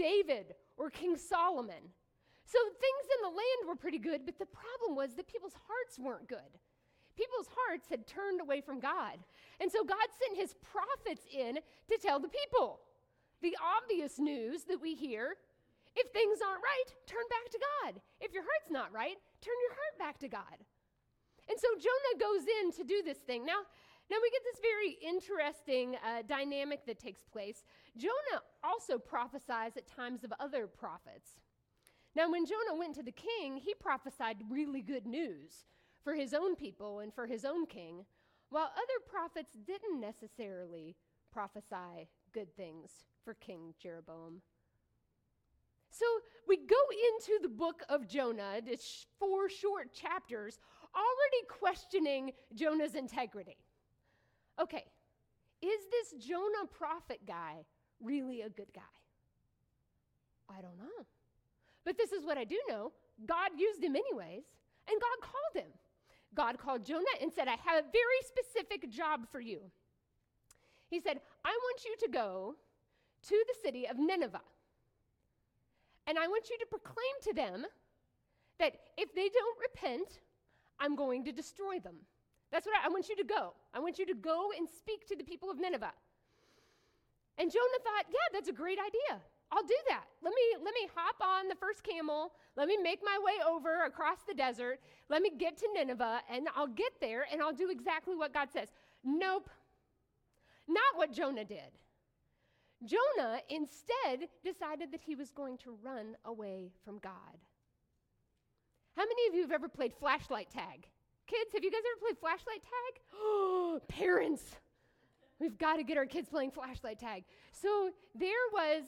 David 0.00 0.54
or 0.78 0.88
King 0.88 1.16
Solomon. 1.16 1.92
So 2.46 2.58
things 2.58 3.04
in 3.04 3.20
the 3.22 3.36
land 3.36 3.60
were 3.68 3.76
pretty 3.76 3.98
good, 3.98 4.24
but 4.24 4.38
the 4.38 4.46
problem 4.46 4.96
was 4.96 5.14
that 5.14 5.28
people's 5.28 5.58
hearts 5.68 5.98
weren't 5.98 6.26
good. 6.26 6.56
People's 7.16 7.48
hearts 7.52 7.86
had 7.88 8.06
turned 8.06 8.40
away 8.40 8.62
from 8.62 8.80
God. 8.80 9.18
And 9.60 9.70
so 9.70 9.84
God 9.84 10.08
sent 10.16 10.40
his 10.40 10.54
prophets 10.64 11.26
in 11.30 11.56
to 11.88 11.98
tell 12.00 12.18
the 12.18 12.32
people 12.32 12.80
the 13.42 13.56
obvious 13.60 14.18
news 14.18 14.64
that 14.64 14.80
we 14.80 14.94
hear 14.94 15.36
if 15.96 16.12
things 16.12 16.38
aren't 16.40 16.62
right, 16.62 16.90
turn 17.06 17.26
back 17.28 17.50
to 17.50 17.58
God. 17.58 18.00
If 18.20 18.32
your 18.32 18.44
heart's 18.44 18.70
not 18.70 18.92
right, 18.94 19.18
turn 19.42 19.58
your 19.68 19.74
heart 19.74 19.98
back 19.98 20.18
to 20.20 20.28
God. 20.28 20.58
And 21.48 21.58
so 21.58 21.66
Jonah 21.74 22.16
goes 22.18 22.46
in 22.46 22.72
to 22.78 22.84
do 22.84 23.02
this 23.02 23.18
thing. 23.18 23.44
Now, 23.44 23.66
now 24.10 24.16
we 24.20 24.30
get 24.30 24.42
this 24.44 24.60
very 24.60 24.98
interesting 25.00 25.96
uh, 26.04 26.22
dynamic 26.26 26.84
that 26.86 26.98
takes 26.98 27.22
place. 27.24 27.64
Jonah 27.96 28.42
also 28.64 28.98
prophesies 28.98 29.76
at 29.76 29.86
times 29.86 30.24
of 30.24 30.32
other 30.40 30.66
prophets. 30.66 31.40
Now, 32.16 32.30
when 32.30 32.44
Jonah 32.44 32.76
went 32.76 32.96
to 32.96 33.04
the 33.04 33.12
king, 33.12 33.56
he 33.56 33.72
prophesied 33.74 34.38
really 34.50 34.82
good 34.82 35.06
news 35.06 35.64
for 36.02 36.14
his 36.14 36.34
own 36.34 36.56
people 36.56 37.00
and 37.00 37.14
for 37.14 37.26
his 37.26 37.44
own 37.44 37.66
king, 37.66 38.04
while 38.48 38.72
other 38.74 39.04
prophets 39.08 39.52
didn't 39.64 40.00
necessarily 40.00 40.96
prophesy 41.32 42.08
good 42.32 42.54
things 42.56 42.90
for 43.24 43.34
King 43.34 43.74
Jeroboam. 43.80 44.42
So 45.90 46.04
we 46.48 46.56
go 46.56 46.76
into 47.12 47.38
the 47.42 47.48
book 47.48 47.82
of 47.88 48.08
Jonah, 48.08 48.60
it's 48.66 49.06
four 49.18 49.48
short 49.48 49.92
chapters, 49.92 50.58
already 50.94 51.46
questioning 51.48 52.32
Jonah's 52.54 52.94
integrity. 52.94 53.56
Okay, 54.60 54.84
is 55.62 55.80
this 55.90 56.24
Jonah 56.26 56.66
prophet 56.70 57.20
guy 57.26 57.64
really 58.00 58.42
a 58.42 58.48
good 58.48 58.72
guy? 58.74 58.80
I 60.48 60.60
don't 60.60 60.78
know. 60.78 61.06
But 61.84 61.96
this 61.96 62.12
is 62.12 62.24
what 62.24 62.36
I 62.36 62.44
do 62.44 62.60
know 62.68 62.92
God 63.26 63.50
used 63.56 63.82
him 63.82 63.96
anyways, 63.96 64.44
and 64.88 65.00
God 65.00 65.28
called 65.28 65.64
him. 65.64 65.72
God 66.34 66.58
called 66.58 66.84
Jonah 66.84 67.04
and 67.20 67.32
said, 67.32 67.48
I 67.48 67.56
have 67.64 67.84
a 67.84 67.90
very 67.92 68.20
specific 68.24 68.90
job 68.90 69.26
for 69.32 69.40
you. 69.40 69.60
He 70.88 71.00
said, 71.00 71.20
I 71.44 71.50
want 71.50 71.84
you 71.84 71.96
to 72.06 72.12
go 72.12 72.54
to 73.28 73.44
the 73.48 73.54
city 73.62 73.86
of 73.88 73.98
Nineveh. 73.98 74.40
And 76.06 76.18
I 76.18 76.26
want 76.28 76.48
you 76.50 76.58
to 76.58 76.66
proclaim 76.66 76.96
to 77.22 77.34
them 77.34 77.66
that 78.58 78.74
if 78.96 79.14
they 79.14 79.28
don't 79.28 79.58
repent, 79.60 80.20
I'm 80.78 80.96
going 80.96 81.24
to 81.24 81.32
destroy 81.32 81.78
them. 81.78 81.96
That's 82.50 82.66
what 82.66 82.74
I, 82.82 82.86
I, 82.86 82.88
want 82.88 83.08
you 83.08 83.16
to 83.16 83.24
go. 83.24 83.54
I 83.72 83.78
want 83.78 83.98
you 83.98 84.06
to 84.06 84.14
go 84.14 84.50
and 84.56 84.68
speak 84.68 85.06
to 85.08 85.16
the 85.16 85.24
people 85.24 85.50
of 85.50 85.58
Nineveh. 85.58 85.92
And 87.38 87.50
Jonah 87.50 87.80
thought, 87.82 88.06
yeah, 88.10 88.28
that's 88.32 88.48
a 88.48 88.52
great 88.52 88.78
idea. 88.78 89.20
I'll 89.52 89.62
do 89.62 89.76
that. 89.88 90.04
Let 90.22 90.32
me 90.32 90.64
let 90.64 90.74
me 90.74 90.88
hop 90.94 91.16
on 91.20 91.48
the 91.48 91.56
first 91.56 91.82
camel. 91.82 92.32
Let 92.56 92.68
me 92.68 92.76
make 92.76 93.00
my 93.02 93.18
way 93.24 93.44
over 93.48 93.84
across 93.84 94.18
the 94.26 94.34
desert. 94.34 94.78
Let 95.08 95.22
me 95.22 95.32
get 95.36 95.56
to 95.58 95.68
Nineveh 95.74 96.20
and 96.30 96.46
I'll 96.54 96.68
get 96.68 96.92
there 97.00 97.26
and 97.32 97.42
I'll 97.42 97.52
do 97.52 97.70
exactly 97.70 98.14
what 98.14 98.32
God 98.32 98.48
says. 98.52 98.68
Nope. 99.02 99.50
Not 100.68 100.96
what 100.96 101.12
Jonah 101.12 101.44
did. 101.44 101.80
Jonah 102.84 103.40
instead 103.48 104.28
decided 104.44 104.92
that 104.92 105.00
he 105.00 105.14
was 105.14 105.30
going 105.30 105.58
to 105.58 105.76
run 105.82 106.16
away 106.24 106.70
from 106.84 106.98
God. 106.98 107.12
How 108.96 109.02
many 109.02 109.28
of 109.28 109.34
you 109.34 109.42
have 109.42 109.52
ever 109.52 109.68
played 109.68 109.92
flashlight 109.92 110.50
tag? 110.50 110.86
Kids, 111.30 111.52
have 111.54 111.62
you 111.62 111.70
guys 111.70 111.78
ever 111.78 112.00
played 112.00 112.18
flashlight 112.18 112.60
tag? 112.64 113.88
Parents, 113.88 114.42
we've 115.38 115.56
got 115.56 115.76
to 115.76 115.84
get 115.84 115.96
our 115.96 116.06
kids 116.06 116.28
playing 116.28 116.50
flashlight 116.50 116.98
tag. 116.98 117.22
So 117.52 117.90
there 118.16 118.30
was, 118.52 118.82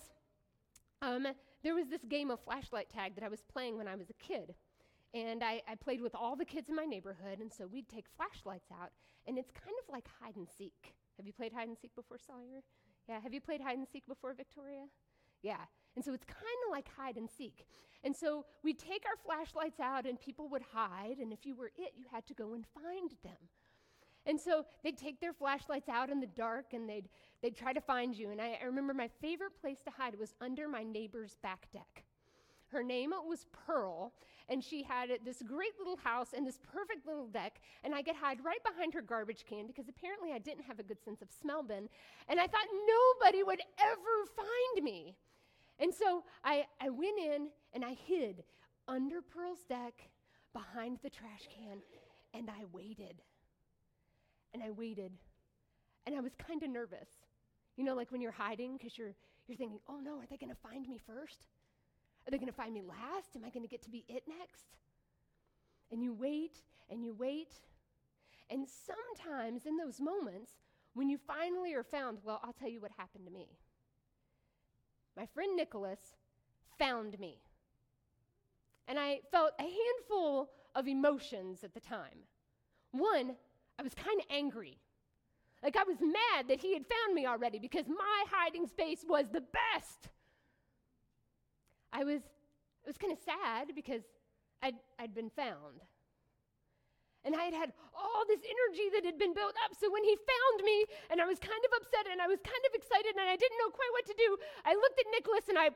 um, 1.03 1.29
there 1.63 1.77
was 1.77 1.87
this 1.87 2.03
game 2.09 2.33
of 2.33 2.41
flashlight 2.41 2.91
tag 2.91 3.15
that 3.15 3.23
I 3.23 3.29
was 3.29 3.43
playing 3.43 3.77
when 3.77 3.87
I 3.87 3.95
was 3.95 4.11
a 4.11 4.15
kid. 4.15 4.55
And 5.15 5.45
I, 5.45 5.63
I 5.69 5.77
played 5.77 6.01
with 6.01 6.17
all 6.17 6.35
the 6.35 6.45
kids 6.45 6.69
in 6.69 6.75
my 6.75 6.85
neighborhood, 6.85 7.39
and 7.39 7.53
so 7.53 7.69
we'd 7.69 7.89
take 7.89 8.07
flashlights 8.17 8.73
out, 8.73 8.91
and 9.29 9.39
it's 9.39 9.53
kind 9.53 9.77
of 9.87 9.93
like 9.93 10.09
hide 10.21 10.35
and 10.35 10.49
seek. 10.59 10.95
Have 11.19 11.27
you 11.27 11.33
played 11.33 11.53
hide 11.53 11.69
and 11.69 11.79
seek 11.79 11.95
before, 11.95 12.19
Sawyer? 12.19 12.63
Yeah, 13.09 13.21
have 13.21 13.33
you 13.33 13.41
played 13.41 13.61
hide 13.61 13.79
and 13.79 13.87
seek 13.87 14.07
before, 14.09 14.35
Victoria? 14.35 14.87
Yeah. 15.43 15.67
And 15.95 16.05
so 16.05 16.15
it's 16.15 16.25
kind 16.25 16.61
of 16.67 16.73
like 16.73 16.89
hide 16.97 17.17
and 17.17 17.29
seek. 17.29 17.67
And 18.05 18.15
so 18.17 18.45
we'd 18.63 18.79
take 18.79 19.05
our 19.07 19.17
flashlights 19.25 19.79
out 19.79 20.07
and 20.07 20.19
people 20.21 20.49
would 20.49 20.63
hide, 20.73 21.19
and 21.19 21.33
if 21.33 21.47
you 21.47 21.55
were 21.55 21.71
it, 21.77 21.93
you 21.97 22.07
had 22.11 22.27
to 22.27 22.35
go 22.35 22.55
and 22.55 22.65
find 22.75 23.11
them. 23.23 23.49
And 24.27 24.41
so 24.41 24.65
they'd 24.83 24.97
take 24.97 25.21
their 25.21 25.33
flashlights 25.33 25.89
out 25.89 26.11
in 26.11 26.21
the 26.21 26.27
dark 26.27 26.73
and 26.73 26.89
they'd, 26.89 27.09
they'd 27.43 27.57
try 27.57 27.73
to 27.73 27.81
find 27.81 28.17
you. 28.17 28.31
And 28.31 28.41
I, 28.41 28.59
I 28.63 28.67
remember 28.67 28.95
my 28.95 29.09
favorite 29.21 29.61
place 29.61 29.83
to 29.85 29.91
hide 29.91 30.19
was 30.19 30.35
under 30.41 30.69
my 30.69 30.85
neighbor's 30.85 31.37
back 31.43 31.67
deck. 31.73 32.05
Her 32.69 32.83
name 32.83 33.13
was 33.27 33.45
Pearl, 33.67 34.15
and 34.49 34.65
she 34.65 34.83
had 34.83 35.11
this 35.25 35.43
great 35.43 35.73
little 35.79 35.99
house 35.99 36.29
and 36.35 36.47
this 36.47 36.59
perfect 36.73 37.07
little 37.07 37.27
deck. 37.27 37.61
And 37.85 37.95
I 37.95 38.03
could 38.03 38.17
hide 38.17 38.43
right 38.43 38.63
behind 38.65 38.95
her 38.95 39.03
garbage 39.03 39.45
can 39.47 39.67
because 39.67 39.89
apparently 39.89 40.33
I 40.33 40.39
didn't 40.39 40.65
have 40.65 40.79
a 40.79 40.83
good 40.83 41.03
sense 41.05 41.21
of 41.21 41.29
smell 41.31 41.63
bin. 41.63 41.89
And 42.29 42.41
I 42.41 42.47
thought 42.47 42.67
nobody 43.21 43.43
would 43.43 43.61
ever 43.79 44.27
find 44.35 44.85
me. 44.85 45.17
And 45.79 45.93
so 45.93 46.25
I, 46.45 46.67
I 46.81 46.91
went 46.91 47.19
in 47.19 47.49
and 47.73 47.85
I 47.85 47.95
hid 48.07 48.45
under 48.89 49.21
Pearl's 49.23 49.65
deck 49.69 49.95
behind 50.53 50.99
the 51.03 51.11
trash 51.11 51.49
can, 51.55 51.79
and 52.35 52.51
I 52.51 52.65
waited. 52.73 53.23
And 54.55 54.63
I 54.63 54.71
waited. 54.71 55.13
And 56.07 56.15
I 56.15 56.21
was 56.21 56.33
kind 56.35 56.63
of 56.63 56.71
nervous. 56.71 57.09
You 57.77 57.85
know, 57.85 57.95
like 57.95 58.13
when 58.13 58.21
you're 58.21 58.33
hiding 58.33 58.77
because 58.77 58.99
you're, 58.99 59.15
you're 59.47 59.57
thinking, 59.57 59.79
oh 59.89 59.99
no, 59.99 60.19
are 60.19 60.27
they 60.29 60.37
going 60.37 60.53
to 60.53 60.61
find 60.63 60.87
me 60.87 60.99
first? 60.99 61.47
Are 62.27 62.31
they 62.31 62.39
going 62.39 62.49
to 62.49 62.53
find 62.53 62.75
me 62.75 62.83
last? 62.83 63.35
Am 63.35 63.45
I 63.45 63.51
going 63.51 63.63
to 63.63 63.69
get 63.69 63.83
to 63.83 63.91
be 63.91 64.05
it 64.09 64.25
next? 64.29 64.77
And 65.91 66.03
you 66.03 66.13
wait 66.13 66.59
and 66.91 67.05
you 67.05 67.15
wait. 67.15 67.55
And 68.51 68.67
sometimes 68.69 69.65
in 69.67 69.77
those 69.77 70.01
moments, 70.01 70.53
when 70.95 71.09
you 71.09 71.19
finally 71.27 71.73
are 71.75 71.83
found, 71.83 72.19
well, 72.23 72.41
I'll 72.45 72.53
tell 72.53 72.69
you 72.69 72.81
what 72.81 72.91
happened 72.99 73.25
to 73.27 73.33
me. 73.33 73.49
My 75.17 75.27
friend 75.27 75.57
Nicholas 75.57 76.17
found 76.79 77.19
me. 77.19 77.39
And 78.89 78.99
I 78.99 79.21
felt 79.31 79.53
a 79.59 79.63
handful 79.63 80.51
of 80.75 80.89
emotions 80.89 81.63
at 81.65 81.75
the 81.75 81.81
time. 81.81 82.27
One, 82.93 83.37
I 83.79 83.83
was 83.83 83.95
kind 83.95 84.21
of 84.21 84.27
angry. 84.31 84.79
Like 85.63 85.77
I 85.77 85.85
was 85.85 85.99
mad 86.01 86.49
that 86.49 86.61
he 86.61 86.73
had 86.75 86.85
found 86.87 87.15
me 87.15 87.27
already 87.27 87.59
because 87.59 87.87
my 87.89 88.25
hiding 88.31 88.67
space 88.67 89.05
was 89.09 89.27
the 89.33 89.43
best. 89.43 90.09
I 91.93 92.05
was, 92.05 92.23
it 92.23 92.87
was 92.87 92.97
kind 92.97 93.13
of 93.13 93.19
sad 93.19 93.73
because 93.75 94.03
I'd, 94.63 94.75
I'd 94.99 95.15
been 95.15 95.31
found. 95.31 95.83
And 97.25 97.39
I 97.39 97.47
had 97.47 97.55
had 97.55 97.71
all 97.95 98.27
this 98.27 98.43
energy 98.43 98.91
that 98.99 99.07
had 99.07 99.15
been 99.15 99.35
built 99.35 99.55
up. 99.63 99.79
So 99.79 99.87
when 99.87 100.03
he 100.03 100.19
found 100.19 100.67
me, 100.67 100.87
and 101.11 101.23
I 101.23 101.27
was 101.27 101.39
kind 101.39 101.63
of 101.63 101.71
upset 101.79 102.11
and 102.11 102.19
I 102.19 102.27
was 102.27 102.43
kind 102.43 102.65
of 102.67 102.75
excited 102.75 103.15
and 103.15 103.31
I 103.31 103.39
didn't 103.39 103.59
know 103.63 103.71
quite 103.71 103.95
what 103.95 104.07
to 104.11 104.17
do, 104.19 104.29
I 104.67 104.75
looked 104.75 104.99
at 104.99 105.07
Nicholas 105.15 105.47
and 105.47 105.59
I 105.59 105.71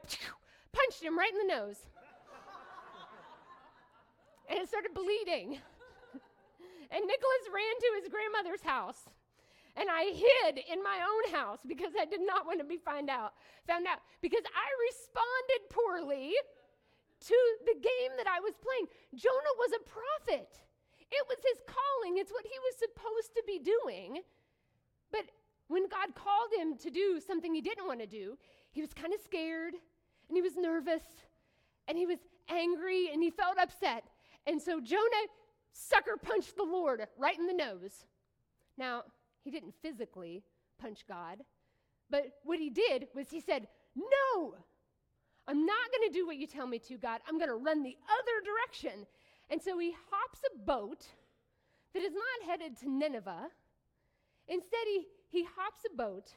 punched 0.75 1.03
him 1.03 1.15
right 1.15 1.31
in 1.31 1.47
the 1.47 1.55
nose. 1.55 1.79
and 4.51 4.59
it 4.59 4.67
started 4.67 4.91
bleeding. 4.91 5.59
and 6.93 7.03
Nicholas 7.07 7.45
ran 7.55 7.75
to 7.79 7.89
his 8.03 8.11
grandmother's 8.11 8.67
house. 8.67 9.07
And 9.77 9.93
I 9.93 10.09
hid 10.09 10.65
in 10.73 10.83
my 10.83 11.05
own 11.05 11.37
house 11.37 11.61
because 11.63 11.93
I 12.01 12.07
did 12.07 12.25
not 12.25 12.47
want 12.47 12.59
to 12.59 12.67
be 12.67 12.81
find 12.81 13.11
out, 13.11 13.35
found 13.69 13.87
out 13.87 14.01
because 14.25 14.43
I 14.51 14.67
responded 14.89 15.61
poorly 15.69 16.33
to 17.29 17.37
the 17.67 17.77
game 17.77 18.17
that 18.17 18.27
I 18.27 18.41
was 18.41 18.57
playing. 18.57 18.89
Jonah 19.15 19.57
was 19.61 19.73
a 19.77 19.85
prophet. 19.85 20.66
It 21.11 21.25
was 21.29 21.39
his 21.39 21.63
calling. 21.67 22.19
It's 22.19 22.33
what 22.33 22.45
he 22.45 22.59
was 22.59 22.77
supposed 22.79 23.35
to 23.35 23.43
be 23.47 23.59
doing. 23.59 24.23
But 25.13 25.27
when 25.69 25.89
God 25.89 26.15
called 26.15 26.51
him 26.57 26.77
to 26.79 26.91
do 26.91 27.21
something 27.25 27.55
he 27.55 27.61
didn't 27.61 27.87
want 27.87 28.01
to 28.01 28.07
do, 28.07 28.37
he 28.71 28.81
was 28.81 28.93
kind 28.93 29.13
of 29.15 29.21
scared 29.21 29.75
and 30.29 30.37
he 30.37 30.43
was 30.43 30.57
nervous 30.57 31.03
and 31.89 31.97
he 31.97 32.07
was 32.07 32.19
angry 32.49 33.11
and 33.13 33.23
he 33.23 33.31
felt 33.31 33.59
upset. 33.59 34.05
And 34.47 34.61
so 34.61 34.81
Jonah 34.81 35.27
sucker 35.73 36.17
punched 36.21 36.57
the 36.57 36.65
Lord 36.65 37.07
right 37.19 37.39
in 37.39 37.47
the 37.47 37.53
nose. 37.53 38.07
Now, 38.79 39.03
he 39.43 39.51
didn't 39.51 39.75
physically 39.83 40.43
punch 40.79 41.05
God, 41.09 41.39
but 42.11 42.33
what 42.45 42.59
he 42.59 42.71
did 42.71 43.09
was 43.15 43.31
he 43.31 43.41
said, 43.41 43.67
No, 43.95 44.55
I'm 45.49 45.65
not 45.65 45.77
going 45.93 46.13
to 46.13 46.19
do 46.19 46.27
what 46.27 46.37
you 46.37 46.47
tell 46.47 46.67
me 46.67 46.79
to, 46.81 46.99
God. 46.99 47.21
I'm 47.27 47.39
going 47.39 47.49
to 47.49 47.57
run 47.57 47.83
the 47.83 47.97
other 48.09 48.45
direction. 48.45 49.07
And 49.51 49.63
so 49.63 49.79
he 49.79 49.95
hops 50.11 50.41
a 50.55 50.59
boat 50.59 51.07
that 51.95 52.03
is 52.03 52.13
not 52.13 52.51
headed 52.51 52.77
to 52.79 52.91
Nineveh. 52.91 53.49
Instead, 54.49 54.85
he, 54.87 55.07
he 55.29 55.45
hops 55.57 55.81
a 55.91 55.97
boat 55.97 56.33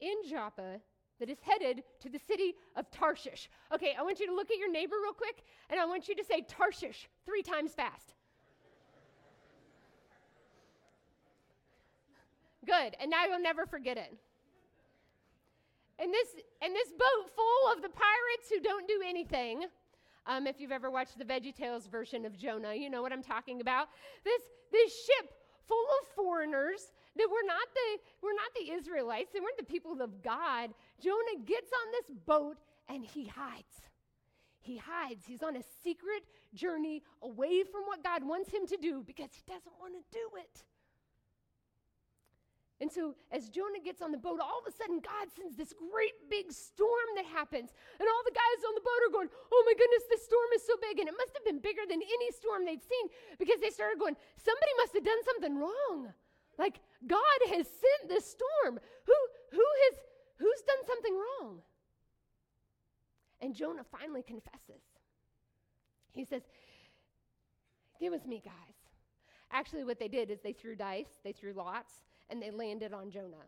in 0.00 0.14
Joppa 0.28 0.80
that 1.20 1.30
is 1.30 1.38
headed 1.40 1.82
to 2.00 2.08
the 2.08 2.18
city 2.18 2.54
of 2.76 2.90
Tarshish. 2.90 3.48
Okay, 3.72 3.94
I 3.98 4.02
want 4.02 4.20
you 4.20 4.26
to 4.26 4.34
look 4.34 4.50
at 4.50 4.58
your 4.58 4.70
neighbor 4.70 4.96
real 5.02 5.12
quick, 5.12 5.44
and 5.70 5.78
I 5.78 5.86
want 5.86 6.08
you 6.08 6.14
to 6.16 6.24
say 6.24 6.42
Tarshish 6.42 7.08
three 7.24 7.42
times 7.42 7.72
fast. 7.72 8.14
Good. 12.66 12.96
And 13.00 13.10
now 13.10 13.26
you'll 13.26 13.42
never 13.42 13.66
forget 13.66 13.96
it. 13.96 14.12
And 15.98 16.12
this, 16.12 16.28
and 16.60 16.74
this 16.74 16.88
boat 16.90 17.30
full 17.36 17.72
of 17.72 17.82
the 17.82 17.88
pirates 17.88 18.50
who 18.50 18.60
don't 18.60 18.88
do 18.88 19.00
anything. 19.06 19.64
Um, 20.26 20.46
if 20.46 20.60
you've 20.60 20.72
ever 20.72 20.90
watched 20.90 21.18
the 21.18 21.24
Veggie 21.24 21.54
Tales 21.54 21.86
version 21.86 22.24
of 22.24 22.36
Jonah, 22.36 22.74
you 22.74 22.88
know 22.88 23.02
what 23.02 23.12
I'm 23.12 23.22
talking 23.22 23.60
about. 23.60 23.88
This, 24.24 24.42
this 24.72 24.92
ship 25.04 25.34
full 25.66 25.86
of 26.00 26.08
foreigners 26.14 26.92
that 27.16 27.28
were 27.28 27.46
not 27.46 27.66
the 27.74 28.00
were 28.22 28.34
not 28.34 28.50
the 28.54 28.72
Israelites, 28.72 29.30
they 29.32 29.40
weren't 29.40 29.58
the 29.58 29.64
people 29.64 30.00
of 30.00 30.22
God. 30.22 30.70
Jonah 31.00 31.44
gets 31.44 31.70
on 31.72 31.92
this 31.92 32.16
boat 32.26 32.56
and 32.88 33.04
he 33.04 33.26
hides. 33.26 33.82
He 34.60 34.78
hides. 34.78 35.24
He's 35.26 35.42
on 35.42 35.56
a 35.56 35.62
secret 35.82 36.24
journey 36.54 37.02
away 37.22 37.62
from 37.64 37.82
what 37.82 38.02
God 38.02 38.24
wants 38.24 38.50
him 38.50 38.66
to 38.68 38.78
do 38.78 39.02
because 39.06 39.28
he 39.34 39.42
doesn't 39.46 39.74
want 39.78 39.92
to 39.92 40.18
do 40.18 40.26
it. 40.38 40.64
And 42.80 42.90
so, 42.90 43.14
as 43.30 43.48
Jonah 43.48 43.78
gets 43.78 44.02
on 44.02 44.10
the 44.10 44.18
boat, 44.18 44.42
all 44.42 44.58
of 44.58 44.66
a 44.66 44.74
sudden, 44.74 44.98
God 44.98 45.30
sends 45.30 45.54
this 45.54 45.72
great 45.72 46.18
big 46.28 46.50
storm 46.50 47.06
that 47.14 47.24
happens. 47.24 47.70
And 48.00 48.08
all 48.08 48.22
the 48.26 48.34
guys 48.34 48.60
on 48.66 48.74
the 48.74 48.82
boat 48.82 49.00
are 49.06 49.14
going, 49.14 49.30
Oh 49.30 49.62
my 49.64 49.74
goodness, 49.78 50.04
this 50.10 50.24
storm 50.26 50.50
is 50.54 50.66
so 50.66 50.74
big. 50.82 50.98
And 50.98 51.08
it 51.08 51.14
must 51.14 51.30
have 51.38 51.46
been 51.46 51.62
bigger 51.62 51.86
than 51.86 52.02
any 52.02 52.28
storm 52.34 52.66
they'd 52.66 52.82
seen 52.82 53.06
because 53.38 53.62
they 53.62 53.70
started 53.70 54.02
going, 54.02 54.18
Somebody 54.36 54.74
must 54.82 54.94
have 54.94 55.06
done 55.06 55.22
something 55.22 55.54
wrong. 55.54 56.12
Like, 56.58 56.82
God 57.06 57.40
has 57.54 57.66
sent 57.70 58.10
this 58.10 58.26
storm. 58.26 58.82
Who, 59.06 59.18
who 59.54 59.66
has, 59.86 59.94
who's 60.42 60.62
done 60.66 60.82
something 60.86 61.14
wrong? 61.14 61.62
And 63.40 63.54
Jonah 63.54 63.86
finally 63.86 64.22
confesses. 64.22 64.82
He 66.10 66.24
says, 66.24 66.42
Give 68.00 68.12
us 68.12 68.26
me, 68.26 68.42
guys. 68.44 68.78
Actually, 69.52 69.84
what 69.84 70.00
they 70.00 70.08
did 70.08 70.30
is 70.30 70.40
they 70.40 70.52
threw 70.52 70.74
dice, 70.74 71.22
they 71.22 71.30
threw 71.30 71.52
lots, 71.52 72.02
and 72.30 72.40
they 72.40 72.50
landed 72.50 72.92
on 72.92 73.10
Jonah. 73.10 73.46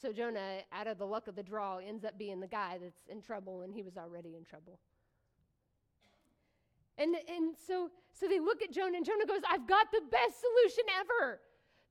So 0.00 0.12
Jonah, 0.12 0.60
out 0.72 0.86
of 0.86 0.98
the 0.98 1.04
luck 1.04 1.28
of 1.28 1.36
the 1.36 1.42
draw, 1.42 1.78
ends 1.78 2.04
up 2.04 2.16
being 2.18 2.40
the 2.40 2.46
guy 2.46 2.78
that's 2.80 3.02
in 3.08 3.20
trouble, 3.20 3.62
and 3.62 3.74
he 3.74 3.82
was 3.82 3.96
already 3.96 4.34
in 4.36 4.44
trouble. 4.44 4.78
And, 6.96 7.14
and 7.28 7.54
so, 7.66 7.90
so 8.12 8.26
they 8.26 8.40
look 8.40 8.62
at 8.62 8.72
Jonah, 8.72 8.96
and 8.96 9.04
Jonah 9.04 9.26
goes, 9.26 9.42
I've 9.48 9.66
got 9.66 9.92
the 9.92 10.02
best 10.10 10.40
solution 10.40 10.84
ever. 11.00 11.40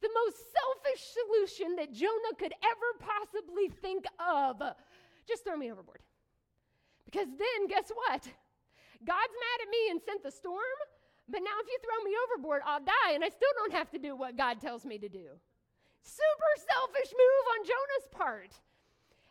The 0.02 0.10
most 0.26 0.38
selfish 0.54 1.04
solution 1.14 1.76
that 1.76 1.94
Jonah 1.94 2.34
could 2.38 2.54
ever 2.64 2.90
possibly 3.00 3.70
think 3.82 4.06
of. 4.18 4.62
Just 5.28 5.44
throw 5.44 5.58
me 5.58 5.72
overboard. 5.72 6.00
Because 7.06 7.28
then, 7.28 7.68
guess 7.68 7.92
what? 7.94 8.22
God's 9.06 9.36
mad 9.38 9.60
at 9.62 9.70
me 9.70 9.92
and 9.92 10.02
sent 10.02 10.24
the 10.24 10.32
storm, 10.32 10.78
but 11.28 11.42
now 11.42 11.58
if 11.62 11.68
you 11.68 11.78
throw 11.82 12.04
me 12.04 12.16
overboard, 12.26 12.62
I'll 12.66 12.80
die, 12.80 13.14
and 13.14 13.24
I 13.24 13.30
still 13.30 13.50
don't 13.58 13.74
have 13.74 13.90
to 13.92 14.00
do 14.00 14.16
what 14.16 14.38
God 14.38 14.60
tells 14.62 14.86
me 14.86 14.98
to 14.98 15.10
do. 15.10 15.38
Super 16.04 16.54
selfish 16.58 17.12
move 17.12 17.46
on 17.56 17.60
Jonah's 17.66 18.08
part. 18.12 18.54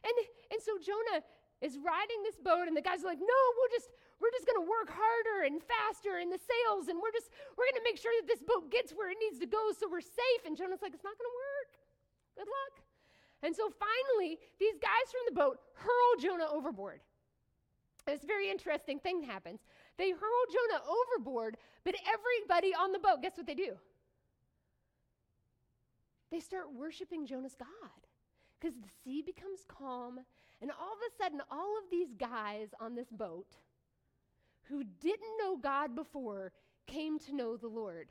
And, 0.04 0.14
and 0.52 0.60
so 0.62 0.78
Jonah 0.78 1.24
is 1.58 1.74
riding 1.82 2.22
this 2.22 2.38
boat, 2.38 2.70
and 2.70 2.76
the 2.76 2.84
guys 2.84 3.02
are 3.02 3.10
like, 3.10 3.18
no, 3.18 3.40
we'll 3.58 3.72
just, 3.74 3.90
we're 4.22 4.30
just 4.30 4.46
gonna 4.46 4.62
work 4.62 4.86
harder 4.86 5.50
and 5.50 5.58
faster 5.58 6.22
in 6.22 6.30
the 6.30 6.38
sails, 6.38 6.86
and 6.86 7.02
we're 7.02 7.10
just, 7.10 7.34
we're 7.58 7.66
gonna 7.74 7.82
make 7.82 7.98
sure 7.98 8.14
that 8.22 8.30
this 8.30 8.42
boat 8.46 8.70
gets 8.70 8.94
where 8.94 9.10
it 9.10 9.18
needs 9.18 9.42
to 9.42 9.48
go 9.50 9.74
so 9.74 9.90
we're 9.90 10.04
safe. 10.04 10.42
And 10.46 10.54
Jonah's 10.54 10.82
like, 10.82 10.94
it's 10.94 11.02
not 11.02 11.18
gonna 11.18 11.34
work. 11.34 11.72
Good 12.38 12.46
luck. 12.46 12.74
And 13.42 13.54
so 13.54 13.70
finally, 13.74 14.38
these 14.58 14.78
guys 14.78 15.06
from 15.10 15.26
the 15.26 15.34
boat 15.34 15.58
hurl 15.74 16.12
Jonah 16.22 16.46
overboard. 16.50 17.02
This 18.06 18.24
very 18.24 18.50
interesting 18.50 18.98
thing 18.98 19.22
happens. 19.22 19.60
They 19.98 20.10
hurl 20.10 20.44
Jonah 20.48 20.82
overboard, 20.86 21.56
but 21.84 21.94
everybody 22.06 22.74
on 22.74 22.92
the 22.92 22.98
boat, 22.98 23.22
guess 23.22 23.36
what 23.36 23.46
they 23.46 23.54
do? 23.54 23.76
They 26.30 26.40
start 26.40 26.72
worshiping 26.74 27.26
Jonah's 27.26 27.56
God 27.58 27.68
because 28.58 28.76
the 28.76 28.88
sea 29.04 29.22
becomes 29.22 29.60
calm. 29.66 30.20
And 30.60 30.70
all 30.70 30.92
of 30.92 30.98
a 31.08 31.22
sudden, 31.22 31.40
all 31.50 31.78
of 31.78 31.90
these 31.90 32.12
guys 32.18 32.68
on 32.80 32.94
this 32.94 33.10
boat 33.10 33.56
who 34.64 34.84
didn't 35.00 35.38
know 35.40 35.56
God 35.56 35.94
before 35.94 36.52
came 36.86 37.18
to 37.20 37.34
know 37.34 37.56
the 37.56 37.68
Lord. 37.68 38.08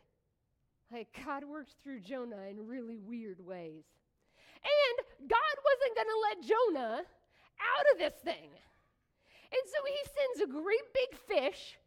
Like 0.92 1.08
God 1.26 1.44
worked 1.44 1.74
through 1.84 2.00
Jonah 2.00 2.48
in 2.50 2.68
really 2.68 2.98
weird 2.98 3.46
ways. 3.46 3.84
And 4.64 5.30
God 5.30 5.56
wasn't 5.66 5.96
going 5.96 6.08
to 6.08 6.24
let 6.30 6.48
Jonah 6.48 7.02
out 7.02 7.86
of 7.94 8.00
this 8.00 8.14
thing. 8.24 8.50
And 9.52 9.64
so 9.66 9.80
he 9.86 9.98
sends 10.06 10.50
a 10.50 10.62
great 10.62 10.94
big 10.94 11.20
fish 11.28 11.78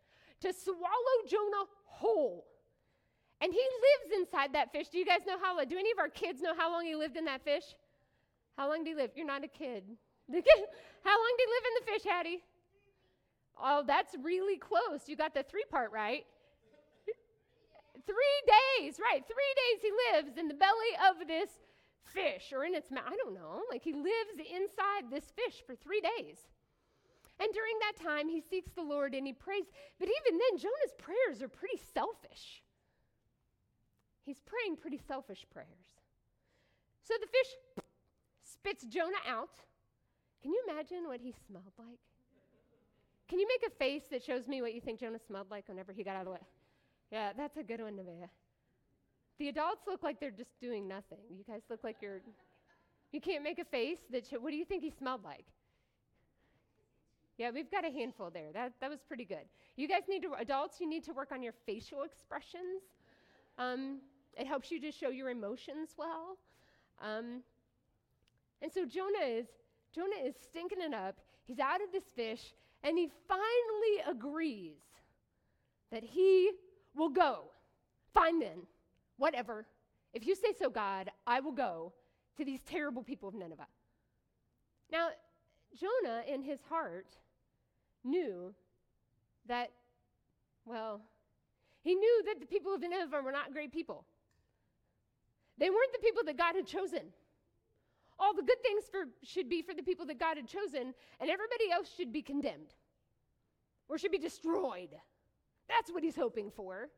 to 0.40 0.52
swallow 0.52 1.16
Jonah 1.28 1.66
whole. 1.84 2.46
And 3.40 3.52
he 3.52 3.58
lives 3.58 4.20
inside 4.20 4.52
that 4.52 4.70
fish. 4.70 4.88
Do 4.88 4.98
you 4.98 5.06
guys 5.06 5.20
know 5.26 5.38
how, 5.40 5.64
do 5.64 5.78
any 5.78 5.90
of 5.90 5.98
our 5.98 6.08
kids 6.08 6.42
know 6.42 6.54
how 6.56 6.70
long 6.70 6.84
he 6.84 6.94
lived 6.94 7.16
in 7.16 7.24
that 7.24 7.42
fish? 7.42 7.64
How 8.56 8.68
long 8.68 8.84
did 8.84 8.90
he 8.90 8.94
live? 8.94 9.10
You're 9.16 9.26
not 9.26 9.44
a 9.44 9.48
kid. 9.48 9.84
how 10.30 10.36
long 10.36 11.32
did 11.38 11.46
he 11.46 11.52
live 11.54 11.64
in 11.66 11.74
the 11.80 11.92
fish, 11.92 12.04
Hattie? 12.04 12.42
Oh, 13.62 13.82
that's 13.86 14.14
really 14.22 14.58
close. 14.58 15.06
You 15.06 15.16
got 15.16 15.34
the 15.34 15.42
three 15.42 15.64
part 15.70 15.92
right. 15.92 16.24
three 18.06 18.40
days, 18.46 18.98
right. 19.00 19.24
Three 19.26 19.52
days 19.56 19.82
he 19.82 19.90
lives 20.12 20.38
in 20.38 20.48
the 20.48 20.54
belly 20.54 20.92
of 21.10 21.26
this 21.26 21.50
fish 22.04 22.52
or 22.52 22.64
in 22.64 22.74
its 22.74 22.90
mouth. 22.90 23.04
I 23.06 23.16
don't 23.16 23.34
know. 23.34 23.62
Like 23.70 23.82
he 23.82 23.92
lives 23.92 24.36
inside 24.38 25.10
this 25.10 25.32
fish 25.36 25.62
for 25.66 25.74
three 25.74 26.00
days. 26.00 26.36
And 27.38 27.48
during 27.54 27.74
that 27.80 28.04
time, 28.04 28.28
he 28.28 28.42
seeks 28.42 28.70
the 28.72 28.82
Lord 28.82 29.14
and 29.14 29.26
he 29.26 29.32
prays. 29.32 29.64
But 29.98 30.08
even 30.08 30.38
then, 30.38 30.58
Jonah's 30.58 30.94
prayers 30.98 31.42
are 31.42 31.48
pretty 31.48 31.80
selfish. 31.94 32.62
He's 34.24 34.40
praying 34.40 34.76
pretty 34.76 35.00
selfish 35.06 35.44
prayers. 35.52 36.00
So 37.02 37.14
the 37.20 37.26
fish 37.26 37.84
spits 38.42 38.84
Jonah 38.84 39.22
out. 39.26 39.50
Can 40.42 40.52
you 40.52 40.62
imagine 40.68 41.06
what 41.06 41.20
he 41.20 41.34
smelled 41.46 41.72
like? 41.78 41.98
Can 43.28 43.38
you 43.38 43.46
make 43.46 43.70
a 43.70 43.74
face 43.76 44.02
that 44.10 44.22
shows 44.22 44.48
me 44.48 44.60
what 44.62 44.74
you 44.74 44.80
think 44.80 45.00
Jonah 45.00 45.18
smelled 45.26 45.50
like 45.50 45.68
whenever 45.68 45.92
he 45.92 46.02
got 46.02 46.16
out 46.16 46.20
of 46.20 46.24
the 46.26 46.32
way? 46.32 46.46
Yeah, 47.10 47.32
that's 47.36 47.56
a 47.56 47.62
good 47.62 47.80
one, 47.80 47.94
Nevaeh. 47.94 48.28
The 49.38 49.48
adults 49.48 49.82
look 49.86 50.02
like 50.02 50.20
they're 50.20 50.30
just 50.30 50.60
doing 50.60 50.86
nothing. 50.86 51.18
You 51.30 51.44
guys 51.48 51.62
look 51.70 51.82
like 51.82 51.96
you're. 52.02 52.20
You 53.12 53.20
can't 53.20 53.42
make 53.42 53.58
a 53.58 53.64
face 53.64 53.98
that. 54.12 54.26
Sh- 54.26 54.34
what 54.40 54.50
do 54.50 54.56
you 54.56 54.64
think 54.64 54.82
he 54.82 54.90
smelled 54.90 55.24
like? 55.24 55.46
Yeah, 57.40 57.50
we've 57.52 57.70
got 57.70 57.86
a 57.86 57.90
handful 57.90 58.28
there. 58.30 58.52
That, 58.52 58.74
that 58.82 58.90
was 58.90 59.00
pretty 59.00 59.24
good. 59.24 59.48
You 59.76 59.88
guys 59.88 60.02
need 60.10 60.20
to, 60.24 60.34
adults, 60.38 60.78
you 60.78 60.86
need 60.86 61.02
to 61.04 61.14
work 61.14 61.32
on 61.32 61.42
your 61.42 61.54
facial 61.64 62.02
expressions. 62.02 62.82
Um, 63.60 63.98
it 64.38 64.46
helps 64.46 64.70
you 64.70 64.80
to 64.80 64.90
show 64.90 65.10
your 65.10 65.28
emotions 65.28 65.90
well. 65.98 66.38
Um, 67.00 67.42
and 68.62 68.72
so 68.72 68.86
Jonah 68.86 69.24
is 69.26 69.46
Jonah 69.94 70.16
is 70.24 70.34
stinking 70.42 70.80
it 70.80 70.94
up. 70.94 71.20
He's 71.44 71.58
out 71.58 71.82
of 71.82 71.92
this 71.92 72.04
fish, 72.16 72.54
and 72.82 72.96
he 72.96 73.10
finally 73.28 74.08
agrees 74.08 74.80
that 75.90 76.02
he 76.02 76.52
will 76.94 77.08
go. 77.10 77.44
Fine 78.14 78.38
then, 78.38 78.62
whatever. 79.18 79.66
If 80.14 80.26
you 80.26 80.34
say 80.34 80.54
so, 80.58 80.70
God, 80.70 81.10
I 81.26 81.40
will 81.40 81.52
go 81.52 81.92
to 82.36 82.44
these 82.44 82.60
terrible 82.62 83.02
people 83.02 83.28
of 83.28 83.34
Nineveh. 83.34 83.66
Now, 84.90 85.08
Jonah, 85.78 86.22
in 86.26 86.42
his 86.42 86.60
heart, 86.68 87.16
knew 88.04 88.54
that, 89.46 89.70
well, 90.64 91.02
he 91.82 91.94
knew 91.94 92.22
that 92.26 92.40
the 92.40 92.46
people 92.46 92.74
of 92.74 92.80
Nineveh 92.80 93.22
were 93.22 93.32
not 93.32 93.52
great 93.52 93.72
people. 93.72 94.04
They 95.58 95.70
weren't 95.70 95.92
the 95.92 96.04
people 96.04 96.22
that 96.24 96.38
God 96.38 96.54
had 96.54 96.66
chosen. 96.66 97.12
All 98.18 98.34
the 98.34 98.42
good 98.42 98.62
things 98.62 98.84
for, 98.90 99.04
should 99.22 99.48
be 99.48 99.62
for 99.62 99.74
the 99.74 99.82
people 99.82 100.06
that 100.06 100.18
God 100.18 100.36
had 100.36 100.46
chosen, 100.46 100.94
and 101.20 101.30
everybody 101.30 101.70
else 101.72 101.90
should 101.96 102.12
be 102.12 102.22
condemned 102.22 102.74
or 103.88 103.98
should 103.98 104.12
be 104.12 104.18
destroyed. 104.18 104.90
That's 105.68 105.90
what 105.90 106.02
he's 106.02 106.16
hoping 106.16 106.50
for. 106.50 106.90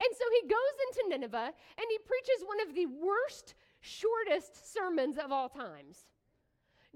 And 0.00 0.16
so 0.16 0.24
he 0.40 0.48
goes 0.48 0.76
into 0.88 1.08
Nineveh 1.08 1.52
and 1.76 1.86
he 1.90 1.98
preaches 1.98 2.46
one 2.46 2.60
of 2.68 2.74
the 2.74 2.86
worst, 2.86 3.54
shortest 3.80 4.72
sermons 4.72 5.16
of 5.18 5.32
all 5.32 5.48
times. 5.48 6.06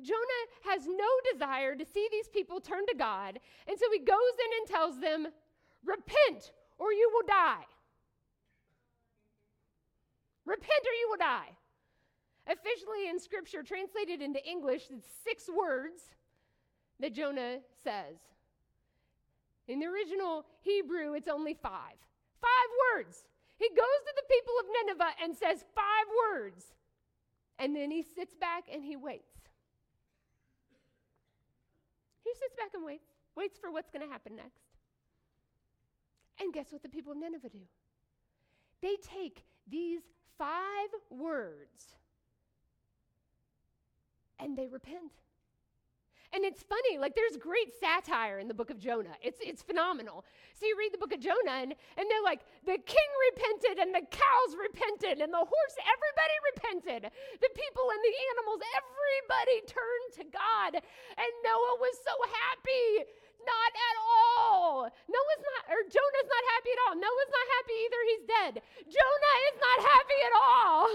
Jonah 0.00 0.44
has 0.64 0.86
no 0.86 1.08
desire 1.32 1.74
to 1.74 1.84
see 1.84 2.08
these 2.10 2.28
people 2.28 2.60
turn 2.60 2.86
to 2.86 2.94
God, 2.96 3.38
and 3.68 3.78
so 3.78 3.86
he 3.92 3.98
goes 3.98 4.34
in 4.44 4.50
and 4.58 4.68
tells 4.68 4.98
them, 4.98 5.26
Repent, 5.84 6.52
or 6.82 6.92
you 6.92 7.08
will 7.14 7.26
die. 7.28 7.64
Repent 10.44 10.82
or 10.84 10.96
you 11.00 11.06
will 11.10 11.18
die. 11.18 11.50
Officially 12.48 13.08
in 13.08 13.20
Scripture, 13.20 13.62
translated 13.62 14.20
into 14.20 14.44
English, 14.44 14.88
it's 14.90 15.06
six 15.22 15.48
words 15.48 16.02
that 16.98 17.14
Jonah 17.14 17.58
says. 17.84 18.18
In 19.68 19.78
the 19.78 19.86
original 19.86 20.44
Hebrew, 20.62 21.14
it's 21.14 21.28
only 21.28 21.54
five. 21.54 21.94
Five 22.40 22.70
words. 22.90 23.22
He 23.58 23.68
goes 23.68 24.00
to 24.06 24.12
the 24.16 24.26
people 24.28 24.54
of 24.58 24.66
Nineveh 24.74 25.14
and 25.22 25.36
says 25.36 25.64
five 25.76 26.06
words. 26.26 26.64
And 27.60 27.76
then 27.76 27.92
he 27.92 28.02
sits 28.02 28.34
back 28.34 28.64
and 28.72 28.82
he 28.82 28.96
waits. 28.96 29.38
He 32.24 32.32
sits 32.34 32.56
back 32.56 32.74
and 32.74 32.84
waits, 32.84 33.06
waits 33.36 33.56
for 33.56 33.70
what's 33.70 33.90
going 33.90 34.04
to 34.04 34.10
happen 34.10 34.34
next. 34.34 34.61
And 36.40 36.52
guess 36.52 36.66
what 36.70 36.82
the 36.82 36.88
people 36.88 37.12
of 37.12 37.18
Nineveh 37.18 37.48
do? 37.48 37.60
They 38.80 38.96
take 38.96 39.44
these 39.68 40.00
five 40.38 40.88
words 41.10 41.94
and 44.38 44.56
they 44.56 44.66
repent. 44.66 45.12
And 46.32 46.48
it's 46.48 46.64
funny, 46.64 46.96
like 46.96 47.14
there's 47.14 47.36
great 47.36 47.76
satire 47.76 48.40
in 48.40 48.48
the 48.48 48.56
book 48.56 48.72
of 48.72 48.80
Jonah. 48.80 49.12
It's, 49.20 49.36
it's 49.44 49.60
phenomenal. 49.60 50.24
So 50.56 50.64
you 50.64 50.80
read 50.80 50.88
the 50.88 50.96
book 50.96 51.12
of 51.12 51.20
Jonah, 51.20 51.60
and, 51.60 51.76
and 51.76 52.04
they're 52.08 52.24
like, 52.24 52.40
the 52.64 52.80
king 52.80 53.10
repented, 53.28 53.76
and 53.84 53.92
the 53.92 54.00
cows 54.08 54.52
repented, 54.56 55.20
and 55.20 55.28
the 55.28 55.44
horse, 55.44 55.76
everybody 55.84 56.36
repented. 56.56 57.02
The 57.12 57.52
people 57.52 57.84
and 57.92 58.00
the 58.00 58.16
animals, 58.32 58.60
everybody 58.80 59.56
turned 59.68 60.10
to 60.20 60.24
God. 60.32 60.72
And 60.80 61.30
Noah 61.44 61.76
was 61.84 62.00
so 62.00 62.16
happy. 62.24 63.12
Not 63.42 63.72
at 63.74 63.96
all. 63.98 64.86
Noah's 64.86 65.42
not, 65.42 65.62
or 65.70 65.80
Jonah's 65.86 66.30
not 66.30 66.44
happy 66.54 66.70
at 66.72 66.80
all. 66.86 66.94
Noah's 66.94 67.32
not 67.32 67.46
happy 67.58 67.76
either. 67.82 68.00
He's 68.06 68.24
dead. 68.26 68.54
Jonah 68.86 69.36
is 69.50 69.56
not 69.58 69.78
happy 69.82 70.18
at 70.22 70.34
all. 70.38 70.86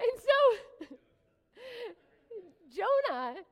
and 0.02 0.14
so, 0.18 0.38
Jonah, 2.76 3.42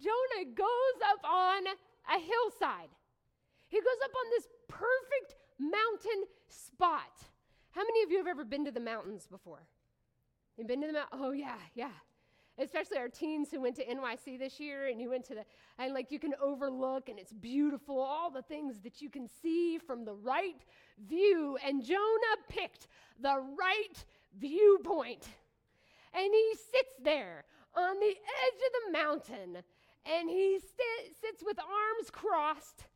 Jonah 0.00 0.44
goes 0.54 0.98
up 1.10 1.22
on 1.24 1.66
a 1.68 2.18
hillside. 2.20 2.92
He 3.68 3.78
goes 3.78 4.00
up 4.04 4.14
on 4.14 4.26
this 4.30 4.48
perfect 4.68 5.36
mountain 5.58 6.24
spot. 6.48 7.12
How 7.70 7.82
many 7.82 8.02
of 8.02 8.10
you 8.10 8.18
have 8.18 8.26
ever 8.26 8.44
been 8.44 8.64
to 8.64 8.70
the 8.70 8.80
mountains 8.80 9.26
before? 9.26 9.66
You've 10.56 10.66
been 10.66 10.80
to 10.80 10.86
the 10.86 10.92
mountain? 10.94 11.18
Oh, 11.20 11.32
yeah, 11.32 11.58
yeah. 11.74 11.92
Especially 12.58 12.96
our 12.96 13.08
teens 13.08 13.48
who 13.50 13.60
went 13.60 13.76
to 13.76 13.84
NYC 13.84 14.38
this 14.38 14.58
year 14.58 14.86
and 14.86 14.98
you 15.00 15.10
went 15.10 15.24
to 15.26 15.34
the, 15.34 15.44
and 15.78 15.92
like 15.92 16.10
you 16.10 16.18
can 16.18 16.32
overlook 16.42 17.10
and 17.10 17.18
it's 17.18 17.32
beautiful, 17.32 18.00
all 18.00 18.30
the 18.30 18.42
things 18.42 18.80
that 18.80 19.02
you 19.02 19.10
can 19.10 19.28
see 19.42 19.78
from 19.78 20.04
the 20.04 20.14
right 20.14 20.64
view. 21.06 21.58
And 21.64 21.84
Jonah 21.84 22.36
picked 22.48 22.88
the 23.20 23.42
right 23.58 24.04
viewpoint. 24.38 25.28
And 26.14 26.32
he 26.32 26.52
sits 26.54 26.94
there 27.02 27.44
on 27.74 28.00
the 28.00 28.06
edge 28.06 28.60
of 28.66 28.72
the 28.86 28.98
mountain 28.98 29.62
and 30.06 30.30
he 30.30 30.58
sit, 30.58 31.16
sits 31.20 31.42
with 31.44 31.58
arms 31.58 32.10
crossed 32.10 32.86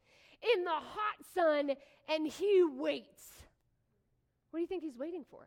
in 0.55 0.65
the 0.65 0.71
hot 0.71 1.19
sun 1.35 1.73
and 2.09 2.27
he 2.27 2.65
waits. 2.65 3.33
What 4.51 4.59
do 4.59 4.63
you 4.63 4.67
think 4.67 4.83
he's 4.83 4.97
waiting 4.97 5.25
for? 5.31 5.47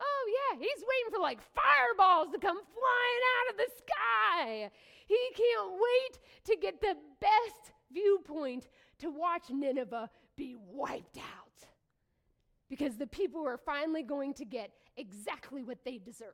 Oh, 0.00 0.24
yeah, 0.28 0.58
he's 0.58 0.84
waiting 0.84 1.12
for 1.12 1.20
like 1.20 1.38
fireballs 1.54 2.28
to 2.32 2.38
come 2.38 2.56
flying 2.56 3.22
out 3.36 3.50
of 3.52 3.56
the 3.56 3.70
sky. 3.78 4.70
He 5.06 5.18
can't 5.34 5.72
wait 5.72 6.18
to 6.44 6.56
get 6.60 6.80
the 6.80 6.96
best 7.20 7.72
viewpoint 7.92 8.68
to 8.98 9.10
watch 9.10 9.50
Nineveh 9.50 10.10
be 10.36 10.56
wiped 10.70 11.18
out. 11.18 11.68
Because 12.68 12.96
the 12.96 13.06
people 13.06 13.46
are 13.46 13.58
finally 13.58 14.02
going 14.02 14.34
to 14.34 14.44
get 14.44 14.70
exactly 14.96 15.62
what 15.62 15.78
they 15.84 15.98
deserve. 15.98 16.32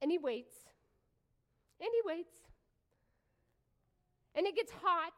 And 0.00 0.10
he 0.10 0.18
waits. 0.18 0.54
And 1.80 1.88
he 1.92 2.00
waits. 2.04 2.32
And 4.34 4.46
it 4.46 4.56
gets 4.56 4.72
hot. 4.82 5.12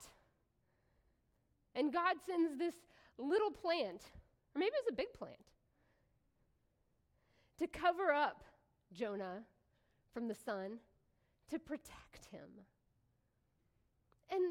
And 1.74 1.92
God 1.92 2.16
sends 2.26 2.58
this 2.58 2.74
little 3.18 3.50
plant, 3.50 4.02
or 4.54 4.58
maybe 4.58 4.72
it's 4.80 4.90
a 4.90 4.94
big 4.94 5.12
plant, 5.12 5.36
to 7.58 7.66
cover 7.66 8.12
up 8.12 8.44
Jonah 8.92 9.42
from 10.12 10.28
the 10.28 10.34
sun, 10.34 10.78
to 11.50 11.58
protect 11.58 12.26
him. 12.30 12.48
And, 14.30 14.42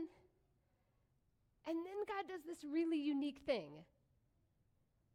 and 1.67 1.77
then 1.77 2.05
God 2.07 2.27
does 2.27 2.41
this 2.45 2.63
really 2.63 2.99
unique 2.99 3.41
thing. 3.45 3.71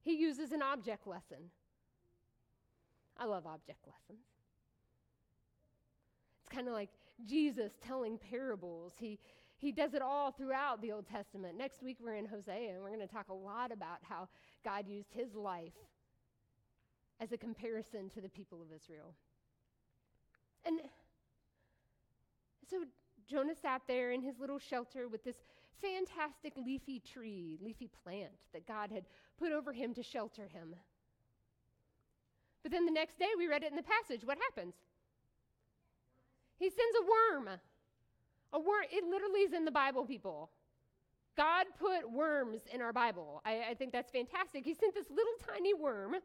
He 0.02 0.14
uses 0.16 0.52
an 0.52 0.62
object 0.62 1.06
lesson. 1.06 1.50
I 3.18 3.26
love 3.26 3.46
object 3.46 3.86
lessons 3.86 4.24
It's 6.40 6.48
kind 6.48 6.68
of 6.68 6.74
like 6.74 6.88
Jesus 7.26 7.72
telling 7.86 8.18
parables. 8.18 8.94
He, 8.98 9.18
he 9.58 9.72
does 9.72 9.92
it 9.94 10.00
all 10.00 10.30
throughout 10.30 10.80
the 10.80 10.92
Old 10.92 11.06
Testament. 11.06 11.58
Next 11.58 11.82
week, 11.82 11.98
we're 12.02 12.16
in 12.16 12.26
Hosea, 12.26 12.70
and 12.70 12.82
we're 12.82 12.88
going 12.88 13.06
to 13.06 13.12
talk 13.12 13.28
a 13.28 13.34
lot 13.34 13.72
about 13.72 13.98
how 14.02 14.28
God 14.64 14.88
used 14.88 15.12
his 15.12 15.34
life 15.34 15.74
as 17.20 17.32
a 17.32 17.36
comparison 17.36 18.08
to 18.10 18.20
the 18.20 18.28
people 18.28 18.60
of 18.62 18.68
Israel. 18.74 19.14
And 20.64 20.80
so 22.68 22.84
Jonah 23.28 23.54
sat 23.60 23.82
there 23.86 24.12
in 24.12 24.22
his 24.22 24.38
little 24.38 24.58
shelter 24.58 25.06
with 25.06 25.22
this 25.24 25.36
fantastic 25.80 26.52
leafy 26.56 27.00
tree, 27.00 27.58
leafy 27.62 27.88
plant 28.02 28.32
that 28.52 28.66
God 28.66 28.90
had 28.90 29.04
put 29.38 29.52
over 29.52 29.72
him 29.72 29.94
to 29.94 30.02
shelter 30.02 30.46
him. 30.46 30.74
But 32.62 32.72
then 32.72 32.84
the 32.84 32.92
next 32.92 33.18
day, 33.18 33.28
we 33.38 33.48
read 33.48 33.62
it 33.62 33.70
in 33.70 33.76
the 33.76 33.82
passage. 33.82 34.24
What 34.24 34.38
happens? 34.38 34.74
He 36.58 36.68
sends 36.68 36.96
a 37.00 37.34
worm. 37.34 37.48
A 38.52 38.58
worm, 38.58 38.84
it 38.92 39.04
literally 39.04 39.40
is 39.40 39.52
in 39.54 39.64
the 39.64 39.70
Bible, 39.70 40.04
people. 40.04 40.50
God 41.36 41.66
put 41.78 42.10
worms 42.10 42.60
in 42.72 42.82
our 42.82 42.92
Bible. 42.92 43.40
I, 43.46 43.70
I 43.70 43.74
think 43.74 43.92
that's 43.92 44.10
fantastic. 44.10 44.64
He 44.64 44.74
sent 44.74 44.94
this 44.94 45.08
little 45.08 45.32
tiny 45.46 45.72
worm, 45.72 46.16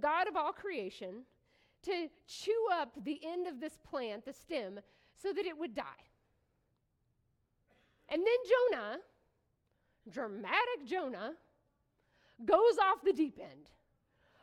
God 0.00 0.28
of 0.28 0.36
all 0.36 0.52
creation, 0.52 1.24
to 1.82 2.08
chew 2.26 2.66
up 2.72 2.92
the 3.04 3.20
end 3.24 3.46
of 3.46 3.60
this 3.60 3.78
plant, 3.88 4.24
the 4.24 4.32
stem, 4.32 4.80
so 5.20 5.32
that 5.32 5.46
it 5.46 5.56
would 5.56 5.74
die. 5.74 6.04
And 8.08 8.20
then 8.20 8.40
Jonah, 8.48 8.98
dramatic 10.10 10.86
Jonah, 10.86 11.32
goes 12.44 12.76
off 12.78 13.04
the 13.04 13.12
deep 13.12 13.38
end. 13.40 13.68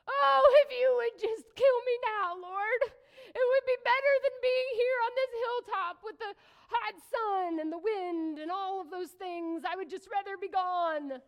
Oh, 0.08 0.66
if 0.66 0.80
you 0.80 0.94
would 0.96 1.20
just 1.20 1.44
kill 1.56 1.80
me 1.86 1.96
now, 2.18 2.36
Lord. 2.42 2.82
It 3.28 3.44
would 3.44 3.66
be 3.68 3.78
better 3.84 4.14
than 4.24 4.36
being 4.42 4.70
here 4.74 5.00
on 5.04 5.12
this 5.14 5.34
hilltop 5.44 5.96
with 6.04 6.18
the 6.18 6.34
hot 6.70 6.96
sun 7.12 7.60
and 7.60 7.72
the 7.72 7.78
wind 7.78 8.40
and 8.40 8.50
all 8.50 8.80
of 8.80 8.90
those 8.90 9.12
things. 9.12 9.64
I 9.68 9.76
would 9.76 9.90
just 9.90 10.08
rather 10.12 10.38
be 10.40 10.48
gone. 10.48 11.20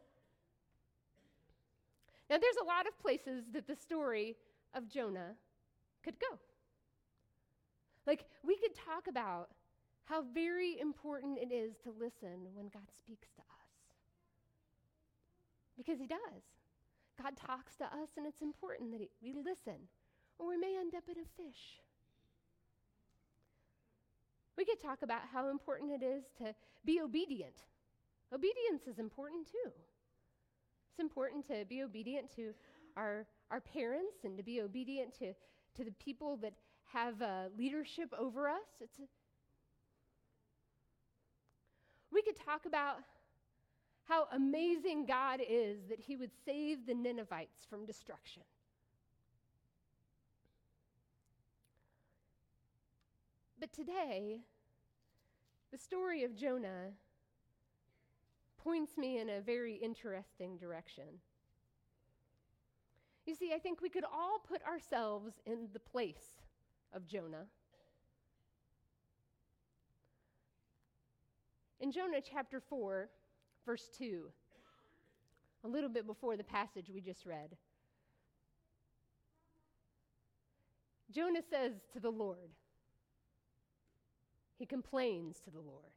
Now, 2.30 2.38
there's 2.38 2.58
a 2.62 2.66
lot 2.66 2.88
of 2.88 2.98
places 3.00 3.46
that 3.54 3.68
the 3.68 3.76
story 3.76 4.36
of 4.76 4.88
Jonah 4.88 5.34
could 6.04 6.16
go. 6.20 6.38
Like, 8.06 8.26
we 8.44 8.56
could 8.58 8.76
talk 8.76 9.08
about 9.08 9.50
how 10.06 10.24
very 10.34 10.80
important 10.80 11.40
it 11.40 11.54
is 11.54 11.78
to 11.84 11.90
listen 11.90 12.54
when 12.54 12.68
God 12.68 12.90
speaks 12.98 13.30
to 13.36 13.42
us. 13.42 13.70
Because 15.78 16.00
He 16.00 16.08
does. 16.08 16.44
God 17.22 17.36
talks 17.36 17.76
to 17.78 17.86
us, 17.86 18.10
and 18.18 18.26
it's 18.26 18.42
important 18.42 18.92
that 18.92 19.08
we 19.22 19.34
listen, 19.34 19.88
or 20.38 20.48
we 20.48 20.58
may 20.58 20.78
end 20.80 20.96
up 20.96 21.04
in 21.08 21.18
a 21.18 21.44
fish. 21.44 21.82
We 24.58 24.66
could 24.66 24.82
talk 24.82 25.02
about 25.04 25.22
how 25.32 25.50
important 25.50 25.92
it 25.92 26.06
is 26.06 26.24
to 26.38 26.54
be 26.86 27.02
obedient. 27.02 27.64
Obedience 28.34 28.88
is 28.88 29.00
important 29.00 29.48
too. 29.48 29.72
It's 30.92 31.00
important 31.00 31.46
to 31.48 31.66
be 31.66 31.84
obedient 31.84 32.34
to 32.36 32.54
our, 32.98 33.26
our 33.52 33.62
parents 33.62 34.24
and 34.24 34.38
to 34.38 34.44
be 34.44 34.62
obedient 34.62 35.18
to, 35.20 35.34
to 35.76 35.84
the 35.84 35.94
people 36.04 36.38
that 36.38 36.54
have 36.92 37.22
uh, 37.22 37.46
leadership 37.58 38.14
over 38.18 38.50
us. 38.50 38.68
It's 38.82 39.00
a, 39.00 39.04
we 42.12 42.22
could 42.22 42.36
talk 42.36 42.66
about 42.66 42.98
how 44.06 44.28
amazing 44.34 45.06
God 45.06 45.40
is 45.48 45.78
that 45.88 46.00
he 46.00 46.16
would 46.16 46.32
save 46.46 46.88
the 46.88 46.96
Ninevites 46.96 47.66
from 47.70 47.86
destruction. 47.86 48.42
But 53.60 53.72
today, 53.72 54.40
the 55.72 55.78
story 55.78 56.24
of 56.24 56.36
Jonah 56.36 56.94
points 58.64 58.98
me 58.98 59.20
in 59.20 59.30
a 59.30 59.42
very 59.42 59.76
interesting 59.76 60.58
direction. 60.58 61.06
You 63.26 63.36
see, 63.36 63.52
I 63.54 63.60
think 63.60 63.82
we 63.82 63.90
could 63.90 64.04
all 64.04 64.40
put 64.48 64.64
ourselves 64.64 65.34
in 65.46 65.68
the 65.74 65.80
place 65.80 66.42
of 66.94 67.06
Jonah. 67.08 67.46
In 71.80 71.92
Jonah 71.92 72.22
chapter 72.22 72.60
4, 72.60 73.10
verse 73.66 73.90
2, 73.98 74.26
a 75.64 75.68
little 75.68 75.90
bit 75.90 76.06
before 76.06 76.36
the 76.36 76.44
passage 76.44 76.90
we 76.94 77.02
just 77.02 77.26
read, 77.26 77.56
Jonah 81.12 81.42
says 81.50 81.74
to 81.94 82.00
the 82.00 82.10
Lord, 82.10 82.50
he 84.58 84.66
complains 84.66 85.40
to 85.42 85.52
the 85.52 85.60
Lord 85.60 85.92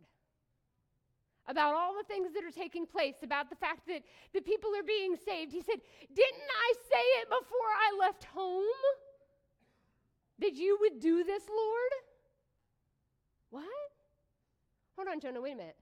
about 1.49 1.75
all 1.75 1.95
the 1.97 2.05
things 2.05 2.33
that 2.35 2.45
are 2.45 2.51
taking 2.51 2.87
place, 2.87 3.17
about 3.23 3.51
the 3.51 3.57
fact 3.57 3.87
that 3.89 4.03
the 4.33 4.41
people 4.41 4.71
are 4.77 4.85
being 4.85 5.17
saved. 5.17 5.53
He 5.53 5.61
said, 5.61 5.81
Didn't 6.15 6.51
I 6.51 6.73
say 6.91 7.05
it 7.21 7.29
before 7.29 7.73
I 7.77 7.99
left 7.99 8.25
home 8.25 8.65
that 10.39 10.55
you 10.55 10.79
would 10.81 11.01
do 11.01 11.25
this, 11.25 11.43
Lord? 11.49 11.93
What? 13.51 13.65
Hold 14.97 15.09
on, 15.09 15.21
Jonah, 15.21 15.41
wait 15.41 15.55
a 15.55 15.57
minute. 15.57 15.77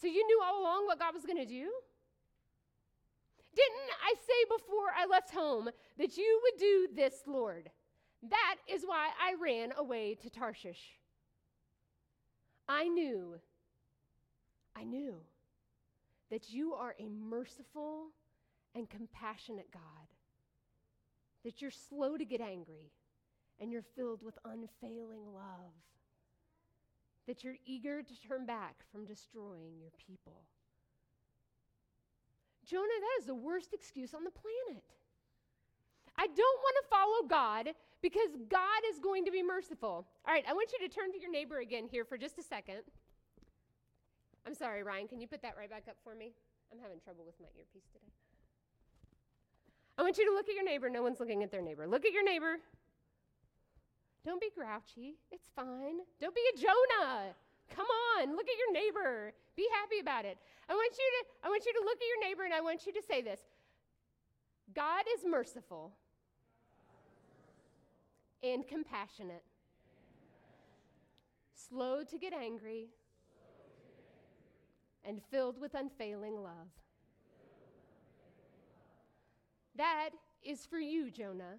So 0.00 0.06
you 0.06 0.26
knew 0.26 0.40
all 0.44 0.60
along 0.60 0.86
what 0.86 0.98
God 0.98 1.14
was 1.14 1.24
going 1.24 1.38
to 1.38 1.46
do? 1.46 1.70
Didn't 3.54 3.90
I 4.04 4.14
say 4.14 4.56
before 4.56 4.88
I 4.96 5.06
left 5.06 5.30
home 5.30 5.70
that 5.98 6.16
you 6.16 6.40
would 6.42 6.60
do 6.60 6.88
this, 6.94 7.22
Lord? 7.26 7.70
That 8.22 8.56
is 8.68 8.82
why 8.84 9.08
I 9.20 9.34
ran 9.40 9.72
away 9.76 10.16
to 10.22 10.30
Tarshish. 10.30 10.98
I 12.68 12.88
knew, 12.88 13.36
I 14.76 14.84
knew 14.84 15.14
that 16.30 16.50
you 16.50 16.74
are 16.74 16.94
a 16.98 17.08
merciful 17.08 18.08
and 18.74 18.90
compassionate 18.90 19.70
God, 19.72 19.82
that 21.44 21.62
you're 21.62 21.70
slow 21.70 22.16
to 22.16 22.24
get 22.24 22.40
angry 22.40 22.92
and 23.58 23.72
you're 23.72 23.82
filled 23.82 24.22
with 24.22 24.38
unfailing 24.44 25.32
love, 25.32 25.72
that 27.26 27.42
you're 27.42 27.56
eager 27.64 28.02
to 28.02 28.20
turn 28.28 28.44
back 28.44 28.84
from 28.92 29.06
destroying 29.06 29.78
your 29.80 29.90
people. 30.06 30.42
Jonah, 32.66 32.82
that 33.00 33.20
is 33.20 33.26
the 33.26 33.34
worst 33.34 33.72
excuse 33.72 34.12
on 34.12 34.24
the 34.24 34.30
planet. 34.30 34.84
I 36.18 36.26
don't 36.26 36.38
want 36.38 36.76
to 36.82 36.88
follow 36.88 37.28
God 37.28 37.74
because 38.02 38.36
God 38.50 38.82
is 38.90 38.98
going 38.98 39.24
to 39.24 39.30
be 39.30 39.42
merciful. 39.42 40.06
All 40.26 40.34
right, 40.34 40.44
I 40.48 40.52
want 40.52 40.72
you 40.72 40.86
to 40.86 40.92
turn 40.92 41.12
to 41.12 41.20
your 41.20 41.30
neighbor 41.30 41.58
again 41.58 41.86
here 41.90 42.04
for 42.04 42.18
just 42.18 42.38
a 42.38 42.42
second. 42.42 42.82
I'm 44.46 44.54
sorry, 44.54 44.84
Ryan, 44.84 45.08
can 45.08 45.20
you 45.20 45.26
put 45.26 45.42
that 45.42 45.54
right 45.58 45.68
back 45.68 45.84
up 45.88 45.96
for 46.04 46.14
me? 46.14 46.32
I'm 46.70 46.78
having 46.78 47.00
trouble 47.00 47.24
with 47.26 47.34
my 47.40 47.48
earpiece 47.58 47.88
today. 47.92 48.12
I 49.98 50.02
want 50.02 50.18
you 50.18 50.26
to 50.28 50.32
look 50.32 50.48
at 50.48 50.54
your 50.54 50.64
neighbor. 50.64 50.88
No 50.88 51.02
one's 51.02 51.18
looking 51.18 51.42
at 51.42 51.50
their 51.50 51.62
neighbor. 51.62 51.86
Look 51.88 52.04
at 52.04 52.12
your 52.12 52.24
neighbor. 52.24 52.58
Don't 54.24 54.40
be 54.40 54.50
grouchy. 54.54 55.16
It's 55.32 55.48
fine. 55.54 55.98
Don't 56.20 56.34
be 56.34 56.42
a 56.54 56.58
Jonah. 56.58 57.34
Come 57.74 57.86
on, 58.18 58.36
look 58.36 58.46
at 58.46 58.58
your 58.58 58.72
neighbor. 58.72 59.32
Be 59.56 59.66
happy 59.72 59.98
about 60.00 60.24
it. 60.24 60.38
I 60.68 60.74
want 60.74 60.92
you 60.96 61.04
to 61.04 61.46
I 61.46 61.48
want 61.48 61.64
you 61.66 61.72
to 61.72 61.80
look 61.80 61.96
at 61.96 62.06
your 62.06 62.28
neighbor 62.28 62.44
and 62.44 62.54
I 62.54 62.60
want 62.60 62.86
you 62.86 62.92
to 62.92 63.02
say 63.02 63.22
this. 63.22 63.40
God 64.74 65.04
is 65.16 65.24
merciful 65.28 65.92
and 68.42 68.66
compassionate. 68.66 69.42
Slow 71.54 72.04
to 72.04 72.18
get 72.18 72.32
angry 72.32 72.88
and 75.06 75.22
filled 75.30 75.60
with 75.60 75.74
unfailing 75.74 76.42
love. 76.42 76.68
That 79.76 80.10
is 80.42 80.64
for 80.66 80.78
you, 80.78 81.10
Jonah. 81.10 81.58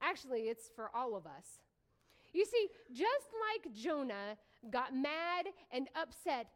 Actually, 0.00 0.42
it's 0.42 0.70
for 0.74 0.90
all 0.94 1.16
of 1.16 1.26
us. 1.26 1.60
You 2.32 2.44
see, 2.44 2.68
just 2.92 3.28
like 3.52 3.74
Jonah 3.74 4.36
got 4.70 4.94
mad 4.94 5.46
and 5.70 5.88
upset, 5.94 6.48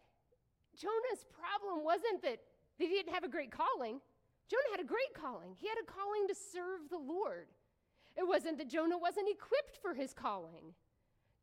Jonah's 0.76 1.24
problem 1.32 1.84
wasn't 1.84 2.22
that 2.22 2.38
he 2.78 2.88
didn't 2.88 3.14
have 3.14 3.24
a 3.24 3.28
great 3.28 3.50
calling. 3.50 4.00
Jonah 4.48 4.70
had 4.70 4.80
a 4.80 4.84
great 4.84 5.14
calling. 5.14 5.54
He 5.58 5.68
had 5.68 5.78
a 5.82 5.86
calling 5.86 6.26
to 6.28 6.34
serve 6.34 6.88
the 6.90 6.98
Lord. 6.98 7.48
It 8.16 8.26
wasn't 8.26 8.58
that 8.58 8.68
Jonah 8.68 8.98
wasn't 8.98 9.28
equipped 9.28 9.78
for 9.80 9.94
his 9.94 10.12
calling, 10.12 10.74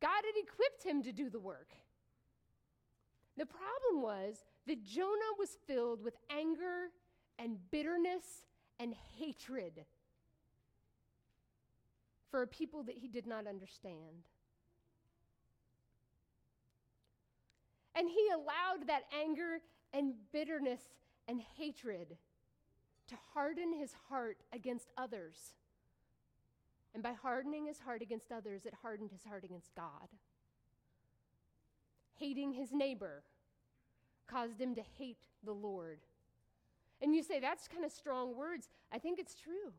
God 0.02 0.24
had 0.26 0.36
equipped 0.36 0.84
him 0.84 1.02
to 1.04 1.14
do 1.14 1.30
the 1.30 1.40
work. 1.40 1.74
The 3.38 3.46
problem 3.46 4.02
was 4.02 4.44
that 4.68 4.84
Jonah 4.84 5.34
was 5.40 5.58
filled 5.68 6.04
with 6.04 6.16
anger 6.30 6.90
and 7.40 7.58
bitterness 7.72 8.46
and 8.80 8.94
hatred 9.18 9.86
for 12.30 12.42
a 12.42 12.48
people 12.48 12.84
that 12.84 12.98
he 12.98 13.08
did 13.08 13.28
not 13.28 13.48
understand. 13.48 14.28
And 17.96 18.10
he 18.10 18.30
allowed 18.34 18.88
that 18.88 19.04
anger 19.14 19.60
and 19.94 20.14
bitterness 20.32 20.82
and 21.28 21.40
hatred 21.58 22.18
to 23.08 23.16
harden 23.34 23.74
his 23.74 23.94
heart 24.10 24.38
against 24.52 24.92
others. 24.98 25.36
And 26.94 27.04
by 27.04 27.14
hardening 27.14 27.66
his 27.66 27.80
heart 27.80 28.02
against 28.02 28.32
others, 28.32 28.66
it 28.66 28.74
hardened 28.82 29.12
his 29.12 29.24
heart 29.24 29.44
against 29.44 29.74
God. 29.76 30.10
Hating 32.24 32.54
his 32.54 32.72
neighbor 32.72 33.22
caused 34.28 34.62
him 34.62 34.76
to 34.76 34.82
hate 34.98 35.28
the 35.44 35.52
Lord. 35.52 36.00
And 37.02 37.14
you 37.14 37.22
say, 37.22 37.42
that's 37.42 37.68
kind 37.68 37.84
of 37.84 37.92
strong 37.92 38.34
words. 38.34 38.70
I 38.94 38.98
think 38.98 39.20
it's 39.20 39.36
true. 39.36 39.74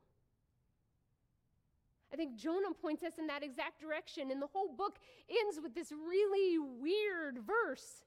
I 2.12 2.16
think 2.16 2.36
Jonah 2.36 2.74
points 2.82 3.02
us 3.02 3.14
in 3.18 3.26
that 3.28 3.42
exact 3.42 3.80
direction. 3.80 4.30
And 4.30 4.42
the 4.42 4.46
whole 4.46 4.68
book 4.68 4.98
ends 5.30 5.58
with 5.62 5.74
this 5.74 5.90
really 5.90 6.58
weird 6.58 7.38
verse 7.38 8.04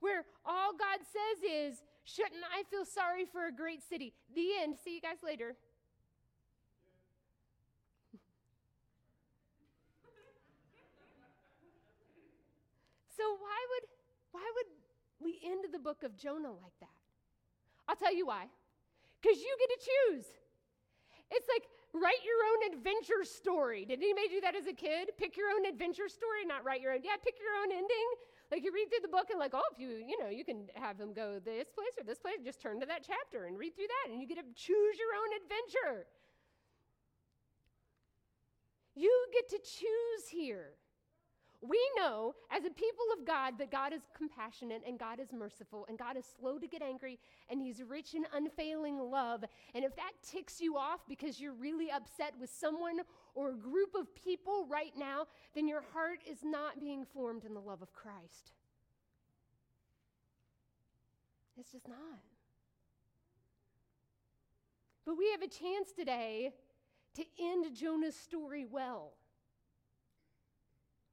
where 0.00 0.24
all 0.44 0.72
God 0.72 0.98
says 0.98 1.44
is, 1.48 1.82
Shouldn't 2.02 2.42
I 2.52 2.64
feel 2.64 2.84
sorry 2.84 3.26
for 3.30 3.46
a 3.46 3.52
great 3.52 3.82
city? 3.88 4.12
The 4.34 4.48
end. 4.60 4.74
See 4.82 4.96
you 4.96 5.00
guys 5.00 5.18
later. 5.22 5.54
So 13.18 13.26
why 13.42 13.60
would 13.74 13.84
why 14.30 14.46
would 14.54 14.70
we 15.18 15.42
end 15.42 15.66
the 15.72 15.82
book 15.82 16.06
of 16.06 16.16
Jonah 16.16 16.54
like 16.54 16.78
that? 16.78 16.94
I'll 17.88 17.98
tell 17.98 18.14
you 18.14 18.26
why. 18.26 18.46
Because 19.20 19.42
you 19.42 19.50
get 19.58 19.70
to 19.74 19.80
choose. 19.82 20.26
It's 21.34 21.48
like 21.50 21.66
write 21.90 22.22
your 22.22 22.38
own 22.46 22.60
adventure 22.72 23.26
story. 23.26 23.84
Did 23.84 23.98
anybody 23.98 24.28
do 24.28 24.40
that 24.46 24.54
as 24.54 24.70
a 24.70 24.72
kid? 24.72 25.10
Pick 25.18 25.36
your 25.36 25.50
own 25.50 25.66
adventure 25.66 26.08
story, 26.08 26.46
not 26.46 26.64
write 26.64 26.80
your 26.80 26.94
own. 26.94 27.00
Yeah, 27.02 27.18
pick 27.18 27.34
your 27.42 27.58
own 27.58 27.74
ending. 27.74 28.08
Like 28.52 28.62
you 28.62 28.72
read 28.72 28.88
through 28.88 29.02
the 29.02 29.12
book 29.12 29.28
and 29.28 29.40
like, 29.42 29.52
oh, 29.52 29.66
if 29.72 29.78
you, 29.78 30.00
you 30.00 30.16
know, 30.22 30.30
you 30.30 30.44
can 30.44 30.70
have 30.74 30.96
them 30.96 31.12
go 31.12 31.42
this 31.42 31.68
place 31.74 31.92
or 31.98 32.04
this 32.04 32.18
place, 32.18 32.40
just 32.44 32.62
turn 32.62 32.80
to 32.80 32.86
that 32.86 33.04
chapter 33.04 33.44
and 33.44 33.58
read 33.58 33.74
through 33.74 33.90
that 33.90 34.12
and 34.12 34.22
you 34.22 34.28
get 34.28 34.38
to 34.38 34.48
choose 34.54 34.94
your 34.96 35.12
own 35.18 35.30
adventure. 35.42 36.06
You 38.94 39.12
get 39.34 39.48
to 39.50 39.58
choose 39.58 40.30
here. 40.30 40.78
We 41.60 41.80
know 41.96 42.36
as 42.50 42.64
a 42.64 42.70
people 42.70 43.04
of 43.18 43.26
God 43.26 43.54
that 43.58 43.72
God 43.72 43.92
is 43.92 44.02
compassionate 44.16 44.82
and 44.86 44.96
God 44.96 45.18
is 45.18 45.32
merciful 45.32 45.86
and 45.88 45.98
God 45.98 46.16
is 46.16 46.24
slow 46.38 46.56
to 46.56 46.68
get 46.68 46.82
angry 46.82 47.18
and 47.50 47.60
He's 47.60 47.82
rich 47.82 48.14
in 48.14 48.24
unfailing 48.32 48.98
love. 48.98 49.44
And 49.74 49.84
if 49.84 49.96
that 49.96 50.12
ticks 50.22 50.60
you 50.60 50.76
off 50.76 51.00
because 51.08 51.40
you're 51.40 51.54
really 51.54 51.90
upset 51.90 52.34
with 52.40 52.50
someone 52.50 53.00
or 53.34 53.50
a 53.50 53.56
group 53.56 53.96
of 53.96 54.14
people 54.14 54.66
right 54.68 54.92
now, 54.96 55.26
then 55.54 55.66
your 55.66 55.82
heart 55.92 56.20
is 56.30 56.38
not 56.44 56.78
being 56.78 57.04
formed 57.04 57.44
in 57.44 57.54
the 57.54 57.60
love 57.60 57.82
of 57.82 57.92
Christ. 57.92 58.52
It's 61.58 61.72
just 61.72 61.88
not. 61.88 62.20
But 65.04 65.18
we 65.18 65.28
have 65.32 65.42
a 65.42 65.48
chance 65.48 65.90
today 65.90 66.52
to 67.14 67.24
end 67.40 67.74
Jonah's 67.74 68.14
story 68.14 68.64
well 68.64 69.14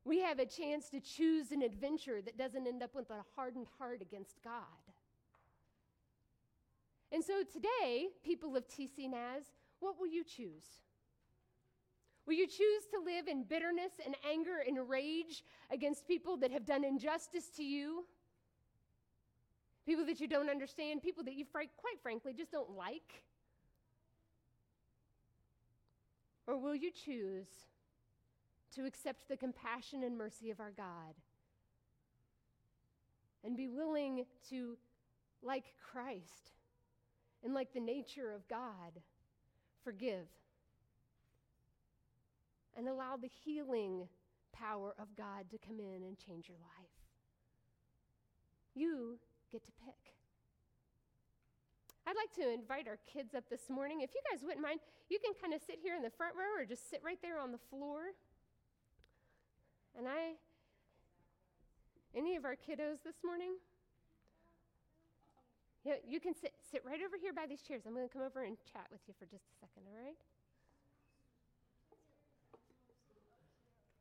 we 0.06 0.20
have 0.20 0.38
a 0.38 0.46
chance 0.46 0.88
to 0.90 1.00
choose 1.00 1.52
an 1.52 1.64
adventure 1.64 2.22
that 2.22 2.38
doesn't 2.38 2.68
end 2.68 2.84
up 2.84 2.94
with 2.94 3.10
a 3.10 3.26
hardened 3.36 3.66
heart 3.80 4.02
against 4.02 4.42
God. 4.44 4.54
And 7.12 7.24
so 7.24 7.42
today, 7.44 8.10
people 8.24 8.56
of 8.56 8.68
TC 8.68 9.10
Naz, 9.10 9.44
what 9.80 10.00
will 10.00 10.08
you 10.08 10.24
choose? 10.24 10.66
Will 12.28 12.36
you 12.36 12.48
choose 12.48 12.86
to 12.92 13.00
live 13.04 13.28
in 13.28 13.44
bitterness 13.44 13.94
and 14.04 14.16
anger 14.30 14.64
and 14.66 14.90
rage 14.90 15.44
against 15.72 16.08
people 16.08 16.38
that 16.38 16.52
have 16.52 16.66
done 16.66 16.84
injustice 16.84 17.50
to 17.58 17.64
you? 17.64 18.06
People 19.86 20.06
that 20.06 20.20
you 20.20 20.28
don't 20.28 20.50
understand, 20.50 21.02
people 21.02 21.24
that 21.24 21.36
you, 21.36 21.46
quite 21.46 22.02
frankly, 22.02 22.34
just 22.34 22.52
don't 22.52 22.76
like? 22.76 23.24
Or 26.48 26.58
will 26.58 26.76
you 26.76 26.92
choose 26.92 27.48
to 28.76 28.86
accept 28.86 29.28
the 29.28 29.38
compassion 29.38 30.04
and 30.04 30.18
mercy 30.18 30.52
of 30.52 30.60
our 30.60 30.72
God 30.72 31.16
and 33.44 33.56
be 33.56 33.68
willing 33.68 34.26
to, 34.50 34.78
like 35.42 35.66
Christ 35.92 36.52
and 37.44 37.54
like 37.54 37.74
the 37.74 37.80
nature 37.80 38.32
of 38.32 38.48
God, 38.48 39.02
forgive 39.84 40.28
and 42.76 42.88
allow 42.88 43.16
the 43.16 43.30
healing 43.46 44.08
power 44.52 44.96
of 45.00 45.16
God 45.16 45.50
to 45.52 45.58
come 45.58 45.80
in 45.80 46.04
and 46.04 46.18
change 46.18 46.50
your 46.50 46.58
life. 46.58 46.90
You 48.74 49.18
get 49.52 49.64
to 49.66 49.72
pick. 49.86 50.14
I'd 52.08 52.16
like 52.16 52.34
to 52.36 52.54
invite 52.54 52.88
our 52.88 53.00
kids 53.12 53.34
up 53.34 53.50
this 53.50 53.70
morning. 53.70 54.02
If 54.02 54.12
you 54.14 54.22
guys 54.32 54.44
wouldn't 54.44 54.62
mind, 54.62 54.80
you 55.10 55.18
can 55.20 55.34
kind 55.42 55.54
of 55.54 55.62
sit 55.66 55.80
here 55.82 55.96
in 55.96 56.04
the 56.04 56.10
front 56.10 56.36
row 56.36 56.62
or 56.62 56.66
just 56.66 56.90
sit 56.90 57.02
right 57.04 57.18
there 57.22 57.40
on 57.40 57.52
the 57.52 57.58
floor. 57.70 58.14
And 59.98 60.08
I, 60.08 60.36
any 62.14 62.36
of 62.36 62.44
our 62.44 62.56
kiddos 62.56 63.04
this 63.04 63.24
morning? 63.24 63.56
Yeah, 65.86 66.02
you 66.06 66.20
can 66.20 66.34
sit, 66.34 66.54
sit 66.60 66.84
right 66.86 67.00
over 67.00 67.16
here 67.16 67.32
by 67.32 67.46
these 67.48 67.62
chairs. 67.62 67.84
I'm 67.88 67.94
going 67.94 68.08
to 68.08 68.12
come 68.12 68.24
over 68.24 68.44
and 68.44 68.58
chat 68.74 68.88
with 68.92 69.02
you 69.08 69.14
for 69.18 69.26
just 69.26 69.46
a 69.48 69.56
second, 69.62 69.88
all 69.88 69.96
right? 69.96 70.18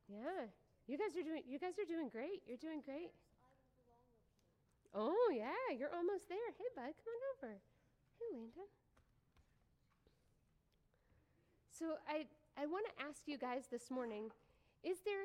Yeah, 0.09 0.51
you 0.87 0.99
guys 0.99 1.17
are 1.17 1.23
doing. 1.23 1.43
You 1.49 1.59
guys 1.59 1.79
are 1.81 1.89
doing 1.89 2.09
great. 2.09 2.43
You're 2.47 2.61
doing 2.61 2.83
great. 2.85 3.11
Oh 4.95 5.33
yeah, 5.35 5.75
you're 5.77 5.93
almost 5.95 6.29
there. 6.29 6.53
Hey, 6.59 6.69
bud, 6.77 6.93
come 6.93 7.09
on 7.09 7.23
over. 7.35 7.53
Hey, 8.21 8.29
Landon. 8.37 8.69
So 11.73 11.97
I 12.07 12.27
I 12.61 12.67
want 12.67 12.87
to 12.87 13.03
ask 13.03 13.27
you 13.27 13.39
guys 13.39 13.65
this 13.73 13.91
morning 13.91 14.31
is 14.85 14.99
there, 15.05 15.25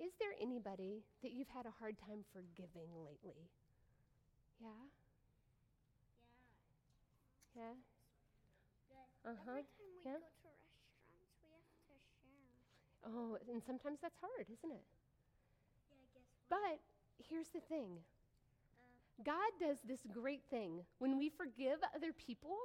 is 0.00 0.12
there 0.18 0.32
anybody 0.40 1.04
that 1.22 1.32
you've 1.32 1.48
had 1.52 1.66
a 1.66 1.70
hard 1.78 1.98
time 1.98 2.24
forgiving 2.32 2.88
lately? 3.04 3.50
Yeah? 4.60 4.68
Yeah. 7.54 7.74
Yeah? 8.88 9.04
Good. 9.24 9.30
Uh-huh. 9.30 9.50
Every 9.50 9.64
time 9.76 9.92
we 9.94 10.02
Yeah. 10.04 10.12
go 10.12 10.18
to 10.18 10.40
restaurants, 10.42 10.72
we 11.44 11.50
have 11.52 11.66
to 11.86 11.94
share. 12.20 12.56
Oh, 13.04 13.36
and 13.48 13.62
sometimes 13.62 14.00
that's 14.00 14.16
hard, 14.20 14.48
isn't 14.50 14.72
it? 14.72 14.84
Yeah, 15.88 15.96
I 15.96 16.06
guess. 16.14 16.24
what? 16.48 16.60
But 16.60 16.80
here's 17.28 17.48
the 17.50 17.60
thing 17.60 18.04
Uh, 18.78 19.22
God 19.22 19.52
does 19.58 19.82
this 19.82 20.06
great 20.06 20.44
thing. 20.50 20.86
When 20.98 21.18
we 21.18 21.28
forgive 21.28 21.80
other 21.94 22.12
people, 22.12 22.56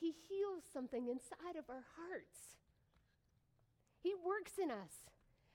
He 0.00 0.12
heals 0.12 0.62
something 0.72 1.08
inside 1.08 1.56
of 1.56 1.68
our 1.68 1.84
hearts. 1.96 2.58
He 4.00 4.14
works 4.14 4.58
in 4.58 4.70
us. 4.70 5.10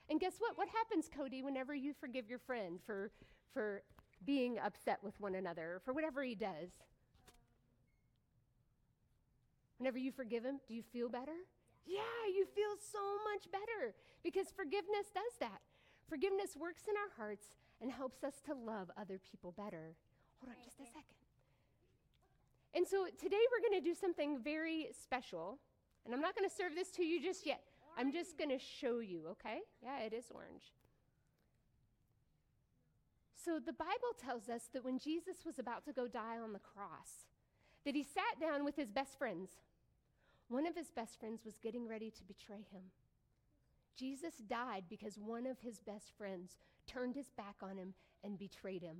And 0.09 0.19
guess 0.19 0.35
what? 0.39 0.57
What 0.57 0.67
happens, 0.69 1.09
Cody, 1.15 1.41
whenever 1.41 1.73
you 1.73 1.93
forgive 1.93 2.29
your 2.29 2.39
friend 2.39 2.79
for, 2.85 3.11
for 3.53 3.83
being 4.25 4.59
upset 4.59 4.99
with 5.03 5.19
one 5.19 5.35
another, 5.35 5.81
for 5.85 5.93
whatever 5.93 6.23
he 6.23 6.35
does? 6.35 6.69
Whenever 9.79 9.97
you 9.97 10.11
forgive 10.11 10.43
him, 10.43 10.59
do 10.67 10.73
you 10.73 10.83
feel 10.93 11.09
better? 11.09 11.35
Yeah, 11.85 11.99
you 12.33 12.45
feel 12.45 12.75
so 12.79 12.99
much 13.31 13.51
better 13.51 13.93
because 14.23 14.47
forgiveness 14.55 15.11
does 15.13 15.33
that. 15.39 15.59
Forgiveness 16.07 16.55
works 16.59 16.83
in 16.87 16.95
our 16.95 17.11
hearts 17.17 17.47
and 17.81 17.91
helps 17.91 18.23
us 18.23 18.35
to 18.45 18.53
love 18.53 18.91
other 18.97 19.19
people 19.19 19.51
better. 19.51 19.95
Hold 20.39 20.55
on 20.55 20.63
just 20.63 20.79
a 20.79 20.85
second. 20.85 21.19
And 22.75 22.87
so 22.87 23.05
today 23.19 23.43
we're 23.51 23.69
going 23.69 23.81
to 23.81 23.87
do 23.87 23.93
something 23.93 24.39
very 24.41 24.87
special. 24.91 25.59
And 26.05 26.13
I'm 26.13 26.21
not 26.21 26.35
going 26.35 26.47
to 26.49 26.55
serve 26.55 26.75
this 26.75 26.89
to 26.91 27.03
you 27.03 27.21
just 27.21 27.45
yet. 27.45 27.63
I'm 27.97 28.11
just 28.11 28.37
going 28.37 28.49
to 28.49 28.59
show 28.59 28.99
you, 28.99 29.23
okay? 29.31 29.59
Yeah, 29.81 29.99
it 29.99 30.13
is 30.13 30.25
orange. 30.33 30.73
So 33.43 33.59
the 33.59 33.73
Bible 33.73 34.13
tells 34.17 34.49
us 34.49 34.69
that 34.73 34.85
when 34.85 34.99
Jesus 34.99 35.45
was 35.45 35.59
about 35.59 35.85
to 35.85 35.93
go 35.93 36.07
die 36.07 36.39
on 36.41 36.53
the 36.53 36.59
cross, 36.59 37.27
that 37.85 37.95
he 37.95 38.03
sat 38.03 38.39
down 38.39 38.63
with 38.63 38.75
his 38.75 38.89
best 38.89 39.17
friends. 39.17 39.51
One 40.47 40.65
of 40.65 40.75
his 40.75 40.91
best 40.91 41.19
friends 41.19 41.43
was 41.45 41.57
getting 41.57 41.87
ready 41.87 42.11
to 42.11 42.23
betray 42.23 42.65
him. 42.71 42.83
Jesus 43.95 44.35
died 44.49 44.85
because 44.89 45.17
one 45.17 45.45
of 45.45 45.59
his 45.59 45.79
best 45.79 46.13
friends 46.17 46.57
turned 46.87 47.15
his 47.15 47.29
back 47.37 47.55
on 47.61 47.77
him 47.77 47.93
and 48.23 48.39
betrayed 48.39 48.81
him. 48.81 48.97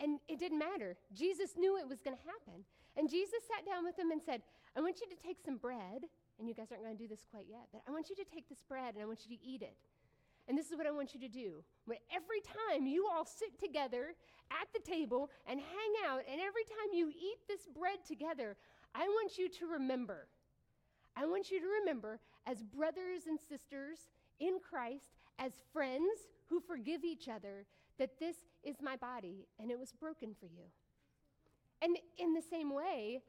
And 0.00 0.18
it 0.28 0.38
didn't 0.38 0.58
matter. 0.58 0.96
Jesus 1.14 1.52
knew 1.56 1.78
it 1.78 1.88
was 1.88 2.00
going 2.00 2.16
to 2.16 2.22
happen. 2.22 2.64
And 2.96 3.08
Jesus 3.08 3.40
sat 3.46 3.64
down 3.66 3.84
with 3.84 3.98
him 3.98 4.10
and 4.10 4.20
said, 4.20 4.42
I 4.76 4.80
want 4.80 5.00
you 5.00 5.08
to 5.08 5.22
take 5.22 5.38
some 5.44 5.56
bread, 5.56 6.02
and 6.38 6.48
you 6.48 6.54
guys 6.54 6.68
aren't 6.70 6.82
going 6.82 6.96
to 6.96 7.02
do 7.02 7.08
this 7.08 7.26
quite 7.30 7.46
yet, 7.48 7.68
but 7.72 7.82
I 7.86 7.90
want 7.90 8.10
you 8.10 8.16
to 8.16 8.24
take 8.24 8.48
this 8.48 8.62
bread 8.66 8.94
and 8.94 9.02
I 9.02 9.06
want 9.06 9.20
you 9.26 9.36
to 9.36 9.42
eat 9.42 9.62
it. 9.62 9.76
And 10.48 10.58
this 10.58 10.70
is 10.70 10.76
what 10.76 10.86
I 10.86 10.90
want 10.90 11.14
you 11.14 11.20
to 11.20 11.28
do. 11.28 11.64
When 11.86 11.98
every 12.12 12.40
time 12.40 12.86
you 12.86 13.08
all 13.10 13.24
sit 13.24 13.58
together 13.58 14.14
at 14.50 14.68
the 14.74 14.80
table 14.80 15.30
and 15.46 15.58
hang 15.58 16.10
out, 16.10 16.20
and 16.30 16.40
every 16.40 16.64
time 16.64 16.92
you 16.92 17.08
eat 17.08 17.38
this 17.48 17.66
bread 17.74 18.04
together, 18.06 18.56
I 18.94 19.08
want 19.08 19.38
you 19.38 19.48
to 19.48 19.66
remember. 19.66 20.28
I 21.16 21.26
want 21.26 21.50
you 21.50 21.60
to 21.60 21.66
remember, 21.80 22.20
as 22.46 22.62
brothers 22.62 23.22
and 23.26 23.38
sisters 23.40 24.10
in 24.40 24.58
Christ, 24.58 25.14
as 25.38 25.52
friends 25.72 26.28
who 26.46 26.60
forgive 26.60 27.04
each 27.04 27.28
other, 27.28 27.64
that 27.98 28.18
this 28.18 28.36
is 28.62 28.76
my 28.82 28.96
body 28.96 29.46
and 29.58 29.70
it 29.70 29.78
was 29.78 29.92
broken 29.92 30.34
for 30.38 30.46
you. 30.46 30.64
And 31.80 31.96
in 32.18 32.34
the 32.34 32.42
same 32.42 32.72
way, 32.72 33.20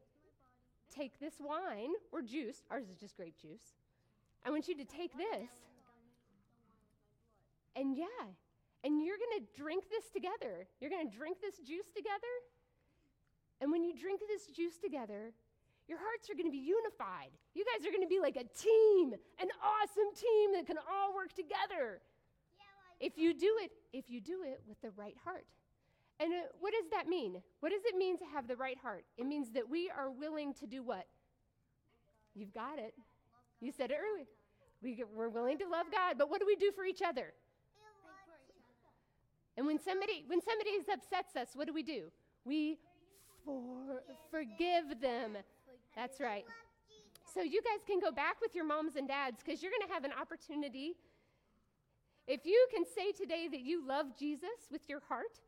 take 0.94 1.20
this 1.20 1.36
wine 1.40 1.92
or 2.12 2.22
juice, 2.22 2.64
ours 2.70 2.90
is 2.90 2.98
just 3.00 3.16
grape 3.16 3.38
juice. 3.42 3.76
I 4.46 4.50
want 4.50 4.68
you 4.68 4.76
to 4.78 4.86
take 4.86 5.16
this. 5.18 5.50
And 7.76 7.98
yeah, 7.98 8.06
and 8.84 9.04
you're 9.04 9.18
going 9.18 9.42
to 9.42 9.62
drink 9.62 9.86
this 9.90 10.06
together. 10.14 10.68
You're 10.80 10.92
going 10.92 11.10
to 11.10 11.18
drink 11.18 11.38
this 11.42 11.58
juice 11.58 11.90
together. 11.96 12.34
And 13.60 13.72
when 13.72 13.84
you 13.84 13.98
drink 13.98 14.22
this 14.28 14.46
juice 14.48 14.78
together, 14.78 15.34
your 15.88 15.98
hearts 15.98 16.30
are 16.30 16.36
going 16.36 16.46
to 16.46 16.52
be 16.52 16.62
unified. 16.62 17.30
You 17.54 17.66
guys 17.66 17.86
are 17.86 17.92
going 17.92 18.04
to 18.04 18.10
be 18.10 18.20
like 18.20 18.36
a 18.36 18.46
team, 18.58 19.14
an 19.42 19.50
awesome 19.58 20.14
team 20.16 20.54
that 20.54 20.68
can 20.68 20.78
all 20.78 21.14
work 21.14 21.34
together. 21.34 22.02
If 23.00 23.18
you 23.18 23.34
do 23.34 23.58
it, 23.62 23.72
if 23.94 24.10
you 24.10 24.22
do 24.22 24.44
it 24.46 24.62
with 24.68 24.82
the 24.82 24.92
right 24.92 25.16
heart. 25.24 25.46
And 26.20 26.32
uh, 26.32 26.38
what 26.60 26.74
does 26.74 26.90
that 26.92 27.08
mean? 27.08 27.42
What 27.60 27.72
does 27.72 27.82
it 27.86 27.98
mean 27.98 28.18
to 28.20 28.26
have 28.34 28.48
the 28.48 28.56
right 28.56 28.78
heart? 28.78 29.04
It 29.18 29.26
means 29.26 29.52
that 29.52 29.70
we 29.70 29.90
are 29.90 30.10
willing 30.10 30.54
to 30.56 30.68
do 30.68 30.82
what? 30.84 31.06
You've 32.34 32.54
got 32.54 32.80
it. 32.80 32.94
You 33.62 33.72
said 33.72 33.92
it 33.92 33.98
earlier. 34.00 34.26
We, 34.82 35.04
we're 35.16 35.30
willing 35.30 35.58
to 35.60 35.68
love 35.68 35.88
God, 35.92 36.18
but 36.18 36.30
what 36.30 36.40
do 36.40 36.46
we 36.46 36.56
do 36.56 36.72
for 36.72 36.86
each 36.86 37.02
other? 37.02 37.34
And 39.58 39.66
when 39.66 39.80
somebody 39.80 40.26
when 40.28 40.42
somebody 40.42 40.72
upsets 40.92 41.36
us, 41.36 41.56
what 41.56 41.66
do 41.66 41.74
we 41.74 41.82
do? 41.82 42.12
We 42.44 42.78
for, 43.46 44.02
forgive 44.30 45.00
them. 45.02 45.38
That's 45.96 46.20
right. 46.20 46.46
So 47.34 47.42
you 47.42 47.62
guys 47.62 47.84
can 47.88 48.00
go 48.00 48.12
back 48.12 48.42
with 48.42 48.54
your 48.54 48.66
moms 48.66 48.96
and 48.96 49.08
dads 49.08 49.42
because 49.44 49.62
you're 49.62 49.72
going 49.72 49.88
to 49.88 49.94
have 49.94 50.04
an 50.04 50.12
opportunity. 50.20 50.96
If 52.28 52.46
you 52.46 52.68
can 52.74 52.84
say 52.86 53.12
today 53.12 53.48
that 53.50 53.62
you 53.62 53.86
love 53.86 54.18
Jesus 54.18 54.68
with 54.72 54.82
your 54.90 55.00
heart, 55.08 55.40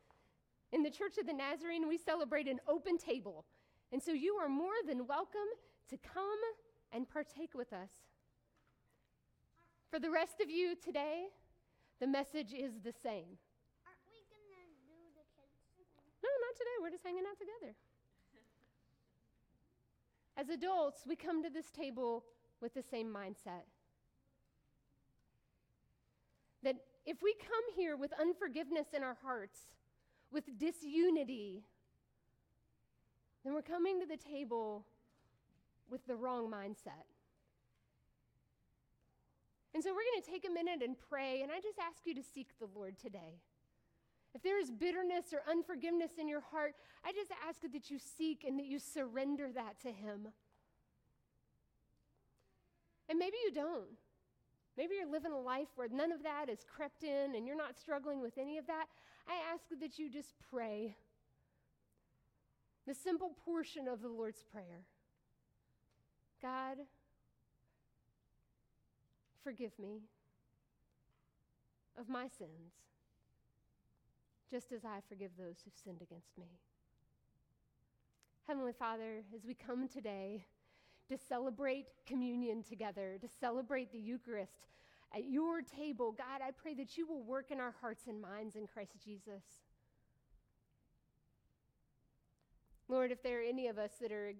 in 0.71 0.83
the 0.83 0.89
Church 0.89 1.17
of 1.17 1.25
the 1.25 1.33
Nazarene, 1.33 1.87
we 1.87 1.97
celebrate 1.97 2.47
an 2.47 2.59
open 2.67 2.97
table. 2.97 3.45
And 3.91 4.01
so 4.01 4.11
you 4.11 4.35
are 4.35 4.49
more 4.49 4.75
than 4.85 5.07
welcome 5.07 5.49
to 5.89 5.97
come 5.97 6.39
and 6.91 7.07
partake 7.09 7.53
with 7.55 7.71
us. 7.71 7.91
For 9.89 9.99
the 9.99 10.09
rest 10.09 10.41
of 10.41 10.49
you 10.49 10.75
today, 10.75 11.27
the 11.99 12.07
message 12.07 12.53
is 12.53 12.73
the 12.83 12.91
same. 12.91 13.39
Aren't 13.87 14.03
we 14.11 14.19
gonna 14.27 14.67
do 14.85 14.99
the 15.15 15.23
kids 15.39 15.55
thing? 15.95 16.05
No, 16.21 16.29
not 16.45 16.55
today. 16.57 16.75
We're 16.81 16.91
just 16.91 17.03
hanging 17.03 17.23
out 17.29 17.39
together. 17.39 17.73
As 20.35 20.49
adults, 20.49 21.07
we 21.07 21.15
come 21.15 21.41
to 21.43 21.49
this 21.49 21.71
table 21.71 22.25
with 22.61 22.73
the 22.73 22.83
same 22.83 23.07
mindset. 23.07 23.65
That 26.61 26.75
if 27.05 27.21
we 27.23 27.33
come 27.39 27.63
here 27.75 27.95
with 27.95 28.11
unforgiveness 28.19 28.87
in 28.93 29.03
our 29.03 29.17
hearts, 29.23 29.61
with 30.31 30.45
disunity, 30.57 31.63
then 33.43 33.53
we're 33.53 33.61
coming 33.61 33.99
to 33.99 34.05
the 34.05 34.17
table 34.17 34.85
with 35.89 36.05
the 36.07 36.15
wrong 36.15 36.51
mindset. 36.51 37.07
And 39.73 39.83
so 39.83 39.91
we're 39.91 40.03
going 40.11 40.21
to 40.23 40.31
take 40.31 40.45
a 40.49 40.51
minute 40.51 40.81
and 40.81 40.95
pray, 41.09 41.41
and 41.41 41.51
I 41.51 41.59
just 41.59 41.77
ask 41.79 42.05
you 42.05 42.15
to 42.15 42.23
seek 42.23 42.47
the 42.59 42.67
Lord 42.75 42.97
today. 42.97 43.39
If 44.33 44.43
there 44.43 44.59
is 44.59 44.71
bitterness 44.71 45.33
or 45.33 45.41
unforgiveness 45.49 46.11
in 46.19 46.27
your 46.27 46.41
heart, 46.41 46.75
I 47.05 47.11
just 47.11 47.31
ask 47.47 47.61
that 47.61 47.89
you 47.89 47.97
seek 47.99 48.43
and 48.43 48.59
that 48.59 48.65
you 48.65 48.79
surrender 48.79 49.49
that 49.53 49.79
to 49.81 49.91
Him. 49.91 50.27
And 53.09 53.17
maybe 53.17 53.37
you 53.45 53.51
don't. 53.53 53.97
Maybe 54.77 54.95
you're 54.95 55.11
living 55.11 55.31
a 55.31 55.39
life 55.39 55.69
where 55.75 55.87
none 55.87 56.11
of 56.11 56.21
that 56.23 56.49
has 56.49 56.59
crept 56.63 57.03
in 57.03 57.35
and 57.35 57.47
you're 57.47 57.57
not 57.57 57.77
struggling 57.77 58.21
with 58.21 58.37
any 58.37 58.57
of 58.57 58.67
that. 58.67 58.85
I 59.27 59.33
ask 59.51 59.63
that 59.79 59.97
you 59.97 60.09
just 60.09 60.35
pray 60.51 60.95
the 62.85 62.93
simple 62.93 63.35
portion 63.43 63.87
of 63.87 64.01
the 64.01 64.07
Lord's 64.07 64.43
Prayer 64.51 64.83
God, 66.41 66.77
forgive 69.43 69.77
me 69.79 70.03
of 71.99 72.07
my 72.07 72.27
sins 72.27 72.73
just 74.49 74.71
as 74.71 74.85
I 74.85 74.99
forgive 75.09 75.31
those 75.37 75.55
who've 75.63 75.73
sinned 75.83 76.01
against 76.01 76.37
me. 76.37 76.45
Heavenly 78.47 78.71
Father, 78.71 79.23
as 79.35 79.45
we 79.45 79.55
come 79.55 79.89
today 79.89 80.45
to 81.09 81.17
celebrate 81.17 81.87
communion 82.05 82.63
together, 82.63 83.17
to 83.21 83.27
celebrate 83.39 83.91
the 83.91 83.99
Eucharist 83.99 84.67
at 85.15 85.25
your 85.29 85.61
table, 85.61 86.11
God, 86.11 86.41
I 86.45 86.51
pray 86.51 86.73
that 86.75 86.97
you 86.97 87.07
will 87.07 87.23
work 87.23 87.51
in 87.51 87.59
our 87.59 87.73
hearts 87.81 88.07
and 88.07 88.21
minds 88.21 88.55
in 88.55 88.67
Christ 88.67 88.93
Jesus. 89.03 89.43
Lord, 92.89 93.11
if 93.11 93.23
there 93.23 93.39
are 93.39 93.43
any 93.43 93.67
of 93.67 93.77
us 93.77 93.91
that 94.01 94.11
are, 94.11 94.33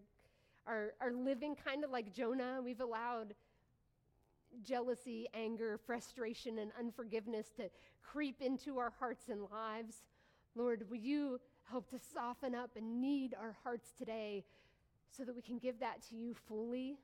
are, 0.65 0.93
are 1.01 1.13
living 1.13 1.55
kind 1.55 1.83
of 1.83 1.91
like 1.91 2.13
Jonah, 2.13 2.59
we've 2.63 2.81
allowed 2.81 3.33
jealousy, 4.63 5.27
anger, 5.33 5.79
frustration, 5.85 6.59
and 6.59 6.71
unforgiveness 6.77 7.47
to 7.57 7.69
creep 8.01 8.41
into 8.41 8.77
our 8.77 8.93
hearts 8.99 9.29
and 9.29 9.41
lives. 9.51 10.03
Lord, 10.55 10.89
will 10.89 10.97
you 10.97 11.39
help 11.69 11.89
to 11.91 11.99
soften 12.13 12.55
up 12.55 12.71
and 12.75 13.01
knead 13.01 13.35
our 13.39 13.55
hearts 13.63 13.91
today 13.97 14.45
so 15.09 15.23
that 15.23 15.35
we 15.35 15.41
can 15.41 15.57
give 15.57 15.79
that 15.79 16.01
to 16.09 16.15
you 16.15 16.33
fully? 16.47 16.97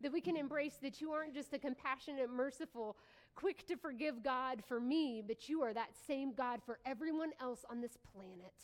That 0.00 0.12
we 0.12 0.20
can 0.20 0.36
embrace 0.36 0.78
that 0.82 1.00
you 1.00 1.12
aren't 1.12 1.34
just 1.34 1.52
a 1.52 1.58
compassionate, 1.58 2.30
merciful, 2.30 2.96
quick 3.34 3.66
to 3.66 3.76
forgive 3.76 4.22
God 4.22 4.62
for 4.66 4.80
me, 4.80 5.22
but 5.26 5.48
you 5.48 5.62
are 5.62 5.74
that 5.74 5.90
same 6.06 6.32
God 6.32 6.60
for 6.64 6.78
everyone 6.84 7.30
else 7.40 7.64
on 7.70 7.80
this 7.80 7.96
planet. 8.12 8.54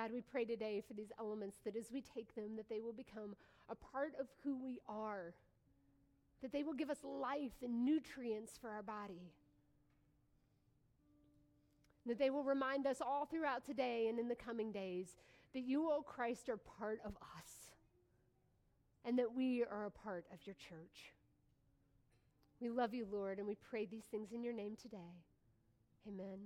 God, 0.00 0.12
we 0.14 0.22
pray 0.22 0.44
today 0.44 0.82
for 0.86 0.94
these 0.94 1.12
elements 1.18 1.58
that 1.64 1.76
as 1.76 1.90
we 1.92 2.00
take 2.00 2.34
them, 2.34 2.56
that 2.56 2.68
they 2.70 2.80
will 2.80 2.92
become 2.92 3.36
a 3.68 3.74
part 3.74 4.14
of 4.18 4.28
who 4.42 4.56
we 4.56 4.78
are, 4.88 5.34
that 6.40 6.52
they 6.52 6.62
will 6.62 6.72
give 6.72 6.90
us 6.90 7.04
life 7.04 7.52
and 7.62 7.84
nutrients 7.84 8.52
for 8.58 8.70
our 8.70 8.82
body, 8.82 9.32
that 12.06 12.18
they 12.18 12.30
will 12.30 12.44
remind 12.44 12.86
us 12.86 13.00
all 13.00 13.26
throughout 13.26 13.64
today 13.64 14.08
and 14.08 14.18
in 14.18 14.28
the 14.28 14.34
coming 14.34 14.72
days 14.72 15.16
that 15.52 15.60
you, 15.60 15.90
O 15.90 16.02
Christ, 16.02 16.48
are 16.48 16.56
part 16.56 17.00
of 17.04 17.12
us 17.36 17.70
and 19.04 19.18
that 19.18 19.34
we 19.34 19.64
are 19.64 19.86
a 19.86 19.90
part 19.90 20.24
of 20.32 20.38
your 20.46 20.54
church. 20.54 21.12
We 22.60 22.68
love 22.68 22.92
you, 22.92 23.06
Lord, 23.10 23.38
and 23.38 23.46
we 23.46 23.56
pray 23.56 23.86
these 23.86 24.04
things 24.04 24.32
in 24.32 24.42
your 24.42 24.52
name 24.52 24.76
today. 24.80 25.14
Amen. 26.06 26.38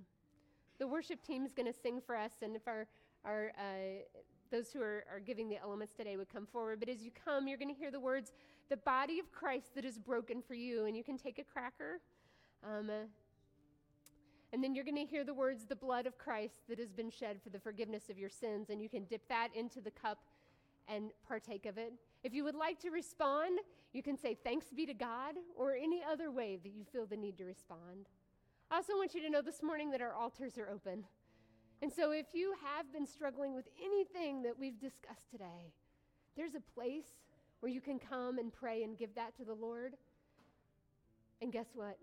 The 0.79 0.87
worship 0.87 1.23
team 1.23 1.45
is 1.45 1.53
going 1.53 1.73
to 1.73 1.79
sing 1.79 2.01
for 2.05 2.17
us, 2.17 2.33
and 2.43 2.55
if 2.55 2.67
our, 2.67 2.87
our 3.25 3.53
uh, 3.59 4.03
those 4.51 4.71
who 4.73 4.81
are, 4.81 5.05
are 5.11 5.21
giving 5.21 5.49
the 5.49 5.59
elements 5.59 5.93
today 5.93 6.17
would 6.17 6.33
come 6.33 6.47
forward. 6.47 6.79
But 6.79 6.89
as 6.89 7.03
you 7.03 7.11
come, 7.25 7.49
you're 7.49 7.59
going 7.59 7.75
to 7.75 7.79
hear 7.79 7.91
the 7.91 8.01
words, 8.01 8.33
the 8.69 8.77
body 8.77 9.19
of 9.19 9.33
Christ 9.33 9.75
that 9.75 9.85
is 9.85 9.99
broken 9.99 10.41
for 10.43 10.55
you. 10.55 10.85
And 10.87 10.97
you 10.97 11.03
can 11.03 11.19
take 11.19 11.39
a 11.39 11.45
cracker. 11.45 12.01
Um, 12.63 12.89
uh, 12.89 13.07
and 14.55 14.63
then 14.63 14.73
you're 14.73 14.85
going 14.85 14.95
to 14.95 15.05
hear 15.05 15.25
the 15.25 15.35
words, 15.35 15.65
the 15.67 15.75
blood 15.75 16.07
of 16.07 16.17
Christ 16.17 16.69
that 16.69 16.79
has 16.79 16.93
been 16.93 17.11
shed 17.11 17.43
for 17.43 17.51
the 17.51 17.59
forgiveness 17.59 18.09
of 18.09 18.17
your 18.17 18.31
sins. 18.31 18.71
And 18.71 18.81
you 18.81 18.89
can 18.89 19.03
dip 19.03 19.29
that 19.29 19.49
into 19.53 19.81
the 19.81 19.91
cup 19.91 20.19
and 20.87 21.11
partake 21.27 21.67
of 21.67 21.77
it. 21.77 21.93
If 22.23 22.33
you 22.33 22.45
would 22.45 22.55
like 22.55 22.79
to 22.83 22.91
respond, 22.91 23.59
you 23.93 24.01
can 24.01 24.17
say 24.17 24.39
thanks 24.45 24.67
be 24.67 24.87
to 24.87 24.95
God 24.95 25.35
or 25.57 25.75
any 25.75 26.05
other 26.09 26.31
way 26.31 26.61
that 26.63 26.71
you 26.71 26.85
feel 26.85 27.05
the 27.05 27.17
need 27.17 27.37
to 27.39 27.45
respond. 27.45 28.07
I 28.71 28.77
also 28.77 28.93
want 28.93 29.13
you 29.13 29.23
to 29.23 29.29
know 29.29 29.43
this 29.43 29.61
morning 29.61 29.91
that 29.91 30.01
our 30.01 30.15
altars 30.15 30.57
are 30.57 30.71
open. 30.71 31.03
And 31.83 31.93
so 31.93 32.13
if 32.13 32.27
you 32.33 32.55
have 32.63 32.93
been 32.93 33.09
struggling 33.09 33.57
with 33.57 33.67
anything 33.85 34.43
that 34.43 34.57
we've 34.57 34.79
discussed 34.79 35.33
today, 35.33 35.73
there's 36.37 36.55
a 36.55 36.61
place 36.61 37.09
where 37.59 37.73
you 37.73 37.81
can 37.81 37.99
come 37.99 38.39
and 38.39 38.53
pray 38.53 38.85
and 38.85 38.97
give 38.97 39.17
that 39.17 39.37
to 39.39 39.45
the 39.45 39.55
Lord. 39.55 39.95
And 41.43 41.53
guess 41.53 41.71
what? 41.75 41.99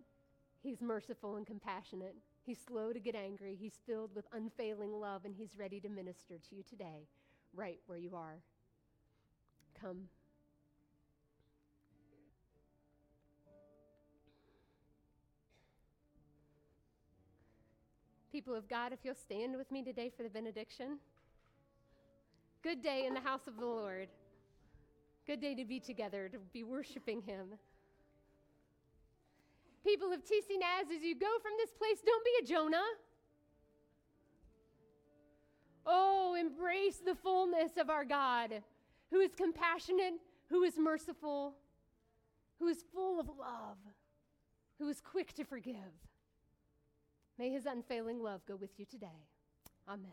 He's 0.62 0.82
merciful 0.82 1.38
and 1.38 1.48
compassionate. 1.48 2.16
He's 2.44 2.60
slow 2.68 2.92
to 2.92 3.00
get 3.00 3.16
angry. 3.16 3.56
He's 3.60 3.80
filled 3.86 4.16
with 4.16 4.26
unfailing 4.34 4.92
love, 4.92 5.26
and 5.26 5.36
He's 5.36 5.58
ready 5.58 5.80
to 5.80 5.90
minister 5.90 6.36
to 6.50 6.56
you 6.56 6.64
today, 6.64 7.08
right 7.54 7.80
where 7.88 7.98
you 7.98 8.16
are 8.16 8.42
come. 9.82 9.98
People 18.32 18.56
of 18.56 18.70
God, 18.70 18.94
if 18.94 19.00
you'll 19.04 19.16
stand 19.16 19.58
with 19.58 19.70
me 19.72 19.84
today 19.84 20.10
for 20.16 20.24
the 20.24 20.30
benediction. 20.30 21.00
Good 22.64 22.82
day 22.82 23.06
in 23.06 23.14
the 23.14 23.20
house 23.20 23.48
of 23.48 23.58
the 23.58 23.66
Lord. 23.66 24.08
Good 25.28 25.42
day 25.42 25.54
to 25.56 25.66
be 25.66 25.80
together, 25.80 26.30
to 26.30 26.38
be 26.54 26.64
worshiping 26.64 27.22
Him. 27.22 27.48
People 29.84 30.12
of 30.14 30.24
TC 30.24 30.60
Naz, 30.60 30.92
as 30.96 31.04
you 31.04 31.16
go 31.16 31.32
from 31.42 31.54
this 31.58 31.72
place, 31.72 31.98
don't 32.06 32.24
be 32.24 32.32
a 32.44 32.46
Jonah. 32.46 32.78
Oh, 35.86 36.36
embrace 36.40 36.98
the 36.98 37.16
fullness 37.16 37.78
of 37.78 37.90
our 37.90 38.06
God 38.06 38.62
who 39.10 39.20
is 39.20 39.32
compassionate, 39.36 40.14
who 40.50 40.64
is 40.64 40.78
merciful, 40.78 41.56
who 42.60 42.68
is 42.68 42.84
full 42.94 43.20
of 43.20 43.28
love, 43.28 43.78
who 44.78 44.88
is 44.90 45.02
quick 45.02 45.34
to 45.34 45.44
forgive. 45.44 45.76
May 47.40 47.50
his 47.50 47.66
unfailing 47.66 48.22
love 48.22 48.42
go 48.46 48.56
with 48.56 48.78
you 48.78 48.86
today. 48.86 49.26
Amen. 49.90 50.12